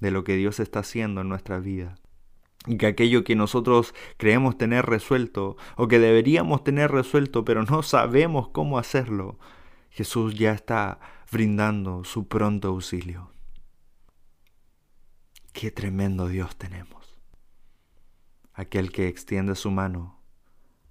de 0.00 0.12
lo 0.12 0.22
que 0.22 0.36
Dios 0.36 0.60
está 0.60 0.80
haciendo 0.80 1.22
en 1.22 1.28
nuestra 1.28 1.58
vida 1.58 1.96
y 2.66 2.78
que 2.78 2.86
aquello 2.86 3.24
que 3.24 3.36
nosotros 3.36 3.94
creemos 4.16 4.58
tener 4.58 4.86
resuelto 4.86 5.56
o 5.76 5.88
que 5.88 5.98
deberíamos 5.98 6.64
tener 6.64 6.90
resuelto 6.90 7.44
pero 7.44 7.64
no 7.64 7.82
sabemos 7.82 8.48
cómo 8.48 8.78
hacerlo, 8.78 9.38
Jesús 9.90 10.34
ya 10.34 10.52
está 10.52 10.98
brindando 11.30 12.04
su 12.04 12.28
pronto 12.28 12.68
auxilio. 12.68 13.30
Qué 15.52 15.70
tremendo 15.70 16.28
Dios 16.28 16.56
tenemos. 16.56 17.18
Aquel 18.52 18.92
que 18.92 19.08
extiende 19.08 19.54
su 19.54 19.70
mano 19.70 20.20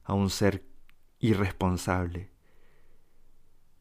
a 0.03 0.13
un 0.13 0.29
ser 0.29 0.65
irresponsable 1.19 2.31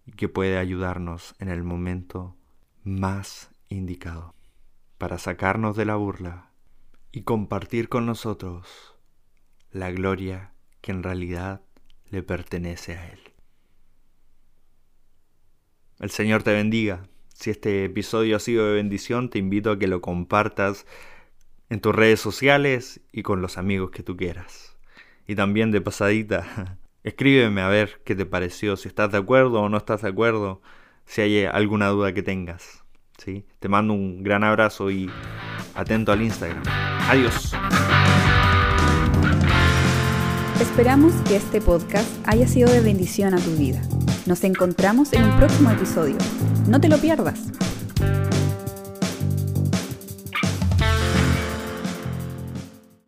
y 0.07 0.13
que 0.13 0.29
puede 0.29 0.59
ayudarnos 0.59 1.35
en 1.39 1.49
el 1.49 1.63
momento 1.63 2.37
más 2.83 3.51
indicado 3.69 4.35
para 4.99 5.19
sacarnos 5.19 5.77
de 5.77 5.85
la 5.85 5.97
burla 5.97 6.54
y 7.15 7.23
compartir 7.23 7.89
con 7.89 8.07
nosotros 8.07 8.97
la 9.71 9.93
gloria 9.93 10.53
que 10.81 10.91
en 10.91 11.05
realidad 11.05 11.63
le 12.11 12.25
pertenece 12.25 12.97
a 12.97 13.09
Él. 13.13 13.21
El 16.01 16.11
Señor 16.11 16.43
te 16.43 16.53
bendiga. 16.53 17.09
Si 17.33 17.51
este 17.51 17.85
episodio 17.85 18.35
ha 18.35 18.41
sido 18.41 18.67
de 18.67 18.75
bendición, 18.75 19.31
te 19.31 19.39
invito 19.39 19.71
a 19.71 19.79
que 19.79 19.87
lo 19.87 20.01
compartas 20.01 20.87
en 21.71 21.81
tus 21.81 21.95
redes 21.95 22.19
sociales 22.19 23.01
y 23.13 23.23
con 23.23 23.41
los 23.41 23.59
amigos 23.59 23.93
que 23.93 24.03
tú 24.03 24.17
quieras. 24.17 24.77
Y 25.29 25.37
también 25.37 25.71
de 25.71 25.81
pasadita, 25.81 26.79
escríbeme 27.05 27.61
a 27.61 27.69
ver 27.69 28.03
qué 28.05 28.17
te 28.17 28.27
pareció, 28.27 28.77
si 28.77 28.89
estás 28.89 29.13
de 29.13 29.19
acuerdo 29.19 29.61
o 29.63 29.69
no 29.69 29.77
estás 29.77 30.03
de 30.03 30.09
acuerdo, 30.09 30.63
si 31.07 31.21
hay 31.21 31.45
alguna 31.45 31.91
duda 31.91 32.13
que 32.13 32.25
tengas. 32.25 32.84
Te 33.17 33.69
mando 33.69 33.95
un 33.95 34.23
gran 34.23 34.45
abrazo 34.45 34.91
y 34.91 35.11
atento 35.75 36.13
al 36.13 36.23
Instagram. 36.23 36.63
Adiós. 37.09 37.55
Esperamos 40.61 41.15
que 41.27 41.37
este 41.37 41.61
podcast 41.61 42.09
haya 42.27 42.47
sido 42.47 42.71
de 42.71 42.81
bendición 42.81 43.35
a 43.35 43.39
tu 43.39 43.51
vida. 43.57 43.81
Nos 44.27 44.45
encontramos 44.45 45.13
en 45.13 45.25
un 45.25 45.37
próximo 45.37 45.71
episodio. 45.71 46.17
No 46.69 46.81
te 46.81 46.89
lo 46.89 46.99
pierdas. 46.99 47.51